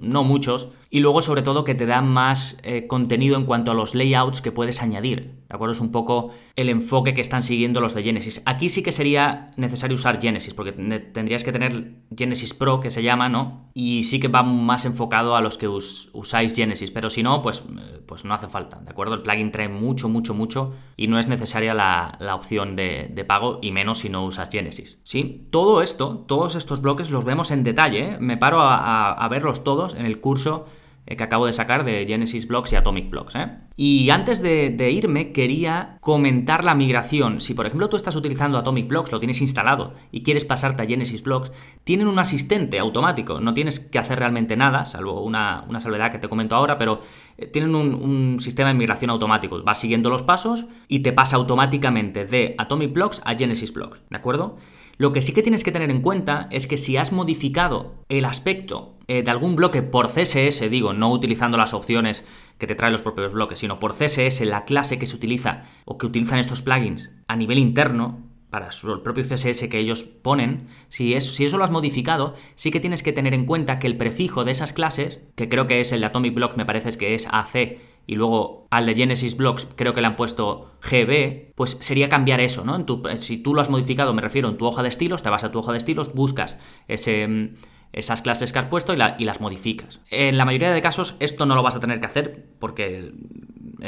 no 0.00 0.24
muchos, 0.24 0.68
y 0.90 1.00
luego 1.00 1.22
sobre 1.22 1.42
todo 1.42 1.64
que 1.64 1.74
te 1.74 1.86
da 1.86 2.02
más 2.02 2.58
eh, 2.62 2.86
contenido 2.86 3.36
en 3.36 3.44
cuanto 3.44 3.70
a 3.70 3.74
los 3.74 3.94
layouts 3.94 4.40
que 4.40 4.52
puedes 4.52 4.82
añadir. 4.82 5.35
¿De 5.48 5.54
acuerdo? 5.54 5.72
Es 5.72 5.80
un 5.80 5.92
poco 5.92 6.30
el 6.56 6.68
enfoque 6.68 7.14
que 7.14 7.20
están 7.20 7.42
siguiendo 7.42 7.80
los 7.80 7.94
de 7.94 8.02
Genesis. 8.02 8.42
Aquí 8.46 8.68
sí 8.68 8.82
que 8.82 8.90
sería 8.90 9.52
necesario 9.56 9.94
usar 9.94 10.20
Genesis, 10.20 10.54
porque 10.54 10.72
tendrías 10.72 11.44
que 11.44 11.52
tener 11.52 11.94
Genesis 12.16 12.52
Pro, 12.52 12.80
que 12.80 12.90
se 12.90 13.04
llama, 13.04 13.28
¿no? 13.28 13.70
Y 13.72 14.02
sí 14.04 14.18
que 14.18 14.26
va 14.26 14.42
más 14.42 14.84
enfocado 14.86 15.36
a 15.36 15.40
los 15.40 15.56
que 15.56 15.68
usáis 15.68 16.54
Genesis, 16.56 16.90
pero 16.90 17.10
si 17.10 17.22
no, 17.22 17.42
pues, 17.42 17.60
eh, 17.60 18.00
pues 18.06 18.24
no 18.24 18.34
hace 18.34 18.48
falta, 18.48 18.80
¿de 18.80 18.90
acuerdo? 18.90 19.14
El 19.14 19.22
plugin 19.22 19.52
trae 19.52 19.68
mucho, 19.68 20.08
mucho, 20.08 20.34
mucho 20.34 20.72
y 20.96 21.06
no 21.06 21.18
es 21.18 21.28
necesaria 21.28 21.74
la, 21.74 22.34
opción 22.34 22.74
de, 22.74 23.08
de, 23.12 23.24
pago, 23.24 23.60
y 23.62 23.70
menos 23.70 23.98
si 23.98 24.08
no 24.08 24.24
usas 24.24 24.48
Genesis, 24.50 24.98
¿sí? 25.04 25.46
Todo 25.50 25.80
esto, 25.80 26.24
todos 26.26 26.56
estos 26.56 26.82
bloques 26.82 27.12
los 27.12 27.24
vemos 27.24 27.52
en 27.52 27.62
detalle, 27.62 28.00
¿eh? 28.00 28.16
Me 28.18 28.36
paro 28.36 28.58
a 28.62 29.28
verlos 29.30 29.62
todos 29.62 29.94
en 29.94 30.06
el 30.06 30.20
curso 30.20 30.66
que 31.14 31.22
acabo 31.22 31.46
de 31.46 31.52
sacar 31.52 31.84
de 31.84 32.04
Genesis 32.06 32.48
Blocks 32.48 32.72
y 32.72 32.76
Atomic 32.76 33.10
Blocks. 33.10 33.36
¿eh? 33.36 33.48
Y 33.76 34.10
antes 34.10 34.42
de, 34.42 34.90
irme, 34.90 35.32
quería 35.32 35.98
comentar 36.00 36.64
la 36.64 36.74
migración. 36.74 37.40
Si 37.40 37.54
por 37.54 37.66
ejemplo 37.66 37.88
tú 37.88 37.96
estás 37.96 38.16
utilizando 38.16 38.58
Atomic 38.58 38.88
Blocks, 38.88 39.12
lo 39.12 39.20
tienes 39.20 39.40
instalado 39.40 39.94
y 40.10 40.22
quieres 40.22 40.44
pasarte 40.44 40.82
a 40.82 40.86
Genesis 40.86 41.22
Blocks, 41.22 41.52
tienen 41.84 42.08
un 42.08 42.18
asistente 42.18 42.80
automático. 42.80 43.40
No 43.40 43.54
tienes 43.54 43.78
que 43.78 43.98
hacer 43.98 44.18
realmente 44.18 44.56
nada, 44.56 44.84
salvo 44.84 45.22
una, 45.22 45.64
una 45.68 45.80
salvedad 45.80 46.10
que 46.10 46.18
te 46.18 46.28
comento 46.28 46.56
ahora, 46.56 46.76
pero 46.76 47.00
eh, 47.38 47.46
tienen 47.46 47.74
un, 47.74 48.40
sistema 48.40 48.70
de 48.70 48.74
migración 48.74 49.10
automático. 49.10 49.62
Vas 49.62 49.78
siguiendo 49.78 50.10
los 50.10 50.22
pasos 50.22 50.66
y 50.88 51.00
te 51.00 51.12
pasa 51.12 51.36
automáticamente 51.36 52.24
de 52.24 52.54
Atomic 52.58 52.92
Blocks 52.92 53.22
a 53.24 53.34
Genesis 53.34 53.72
Blocks, 53.72 54.02
¿de 54.10 54.16
acuerdo? 54.16 54.56
Lo 54.98 55.12
que 55.12 55.20
sí 55.20 55.32
que 55.34 55.42
tienes 55.42 55.62
que 55.62 55.72
tener 55.72 55.90
en 55.90 56.00
cuenta 56.00 56.48
es 56.50 56.66
que 56.66 56.78
si 56.78 56.96
has 56.96 57.12
modificado 57.12 57.96
el 58.08 58.24
aspecto 58.24 58.96
eh, 59.08 59.22
de 59.22 59.30
algún 59.30 59.54
bloque 59.54 59.82
por 59.82 60.08
CSS, 60.08 60.70
digo, 60.70 60.94
no 60.94 61.12
utilizando 61.12 61.58
las 61.58 61.74
opciones 61.74 62.24
que 62.58 62.66
te 62.66 62.74
traen 62.74 62.92
los 62.92 63.02
propios 63.02 63.32
bloques, 63.32 63.58
sino 63.58 63.78
por 63.78 63.92
CSS, 63.92 64.40
la 64.46 64.64
clase 64.64 64.98
que 64.98 65.06
se 65.06 65.16
utiliza 65.16 65.64
o 65.84 65.98
que 65.98 66.06
utilizan 66.06 66.38
estos 66.38 66.62
plugins 66.62 67.12
a 67.28 67.36
nivel 67.36 67.58
interno, 67.58 68.26
para 68.50 68.70
el 68.70 69.00
propio 69.02 69.24
CSS 69.24 69.68
que 69.68 69.78
ellos 69.78 70.04
ponen, 70.04 70.68
si, 70.88 71.14
es, 71.14 71.34
si 71.34 71.44
eso 71.44 71.58
lo 71.58 71.64
has 71.64 71.70
modificado, 71.70 72.34
sí 72.54 72.70
que 72.70 72.80
tienes 72.80 73.02
que 73.02 73.12
tener 73.12 73.34
en 73.34 73.44
cuenta 73.44 73.78
que 73.78 73.86
el 73.86 73.96
prefijo 73.96 74.44
de 74.44 74.52
esas 74.52 74.72
clases, 74.72 75.20
que 75.34 75.48
creo 75.48 75.66
que 75.66 75.80
es 75.80 75.92
el 75.92 76.00
de 76.00 76.06
Atomic 76.06 76.34
Blocks, 76.34 76.56
me 76.56 76.64
parece 76.64 76.96
que 76.96 77.14
es 77.14 77.28
AC, 77.30 77.78
y 78.06 78.14
luego 78.14 78.66
al 78.70 78.86
de 78.86 78.94
Genesis 78.94 79.36
Blocks 79.36 79.68
creo 79.76 79.92
que 79.92 80.00
le 80.00 80.06
han 80.06 80.16
puesto 80.16 80.72
GB, 80.82 81.52
pues 81.54 81.78
sería 81.80 82.08
cambiar 82.08 82.40
eso, 82.40 82.64
¿no? 82.64 82.76
En 82.76 82.86
tu, 82.86 83.02
si 83.16 83.38
tú 83.38 83.54
lo 83.54 83.60
has 83.60 83.70
modificado, 83.70 84.14
me 84.14 84.22
refiero, 84.22 84.48
en 84.48 84.56
tu 84.56 84.66
hoja 84.66 84.82
de 84.82 84.88
estilos, 84.88 85.22
te 85.22 85.30
vas 85.30 85.44
a 85.44 85.50
tu 85.50 85.58
hoja 85.58 85.72
de 85.72 85.78
estilos, 85.78 86.14
buscas 86.14 86.58
ese 86.88 87.50
esas 87.92 88.20
clases 88.20 88.52
que 88.52 88.58
has 88.58 88.66
puesto 88.66 88.94
y, 88.94 88.98
y, 89.18 89.24
las 89.24 89.40
modificas. 89.40 90.00
En 90.10 90.36
la 90.36 90.44
mayoría 90.44 90.70
de 90.70 90.82
casos 90.82 91.16
esto 91.18 91.46
no 91.46 91.54
lo 91.54 91.62
vas 91.62 91.76
a 91.76 91.80
tener 91.80 91.98
que 91.98 92.06
hacer 92.06 92.44
porque 92.58 93.12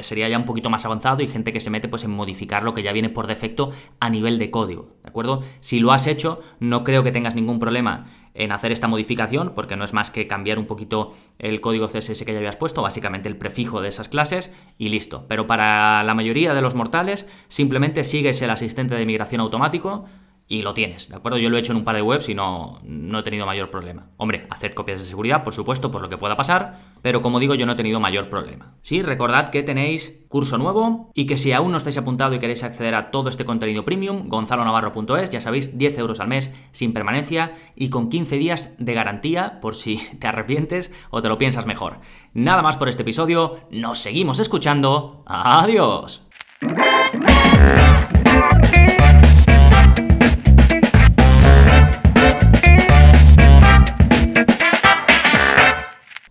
sería 0.03 0.29
ya 0.29 0.39
un 0.39 0.45
poquito 0.45 0.71
más 0.71 0.85
avanzado 0.85 1.23
y 1.23 1.29
gente 1.29 1.53
que 1.53 1.61
se 1.61 1.71
mete 1.71 1.89
pues 1.89 2.05
en 2.05 2.11
modificar 2.11 2.63
lo 2.63 2.75
que 2.75 2.83
ya 2.83 2.93
viene 2.93 3.09
por 3.09 3.27
defecto 3.27 3.71
a 4.01 4.11
nivel 4.11 4.39
de 4.39 4.51
código, 4.51 4.97
¿de 5.03 5.09
acuerdo? 5.09 5.43
Si 5.61 5.81
lo 5.81 5.93
has 5.93 6.07
hecho, 6.07 6.41
no 6.61 6.85
creo 6.85 7.03
que 7.03 7.13
tengas 7.13 7.35
ningún 7.35 7.59
problema 7.59 8.07
en 8.35 8.53
hacer 8.53 8.73
esta 8.73 8.89
modificación 8.89 9.53
porque 9.55 9.77
no 9.77 9.85
es 9.85 9.93
más 9.93 10.11
que 10.11 10.27
cambiar 10.27 10.59
un 10.59 10.67
poquito 10.67 11.15
el 11.39 11.61
código 11.61 11.87
CSS 11.89 12.25
que 12.25 12.33
ya 12.33 12.39
habías 12.39 12.57
puesto, 12.57 12.83
básicamente 12.83 13.29
el 13.29 13.37
prefijo 13.37 13.81
de 13.81 13.89
esas 13.89 14.09
clases 14.09 14.53
y 14.79 14.89
listo. 14.89 15.27
Pero 15.29 15.47
para 15.47 16.03
la 16.05 16.15
mayoría 16.15 16.55
de 16.55 16.63
los 16.63 16.75
mortales 16.75 17.27
simplemente 17.49 18.05
sigues 18.05 18.41
el 18.43 18.51
asistente 18.51 18.95
de 18.95 19.07
migración 19.07 19.41
automático 19.41 20.05
y 20.51 20.63
lo 20.63 20.73
tienes, 20.73 21.11
¿de 21.11 21.17
acuerdo? 21.17 21.37
Yo 21.37 21.51
lo 21.51 21.57
he 21.59 21.61
hecho 21.61 21.73
en 21.73 21.79
un 21.79 21.85
par 21.85 21.95
de 21.95 22.01
webs 22.01 22.31
y 22.31 22.35
no, 22.35 22.81
no 22.83 23.19
he 23.19 23.23
tenido 23.23 23.45
mayor 23.45 23.71
problema. 23.71 24.07
Hombre, 24.17 24.47
haced 24.49 24.73
copias 24.73 25.01
de 25.01 25.07
seguridad, 25.07 25.45
por 25.45 25.53
supuesto, 25.53 25.91
por 25.91 26.01
lo 26.01 26.09
que 26.09 26.17
pueda 26.17 26.39
pasar, 26.39 26.81
pero 27.03 27.21
como 27.21 27.39
digo, 27.39 27.55
yo 27.55 27.67
no 27.67 27.73
he 27.73 27.77
tenido 27.77 28.01
mayor 28.01 28.31
problema. 28.31 28.75
Sí, 28.81 29.03
recordad 29.03 29.51
que 29.51 29.63
tenéis 29.63 30.25
curso 30.29 30.57
nuevo 30.57 31.13
y 31.15 31.27
que 31.27 31.37
si 31.37 31.53
aún 31.53 31.71
no 31.71 31.77
estáis 31.77 31.99
apuntado 31.99 32.35
y 32.35 32.39
queréis 32.39 32.65
acceder 32.65 32.95
a 32.95 33.11
todo 33.11 33.29
este 33.29 33.45
contenido 33.45 33.85
premium, 33.85 34.29
gonzalonavarro.es, 34.29 35.29
ya 35.29 35.43
sabéis, 35.43 35.77
10 35.77 35.99
euros 35.99 36.19
al 36.21 36.29
mes 36.29 36.51
sin 36.73 36.95
permanencia 36.95 37.53
y 37.77 37.91
con 37.91 38.09
15 38.09 38.37
días 38.39 38.75
de 38.79 38.95
garantía 38.95 39.61
por 39.61 39.75
si 39.75 39.99
te 40.19 40.29
arrepientes 40.29 40.91
o 41.11 41.21
te 41.21 41.29
lo 41.29 41.37
piensas 41.37 41.67
mejor. 41.67 42.01
Nada 42.33 42.63
más 42.63 42.77
por 42.77 42.89
este 42.89 43.03
episodio, 43.03 43.61
nos 43.71 43.99
seguimos 43.99 44.39
escuchando. 44.39 45.25
Adiós. 45.27 46.23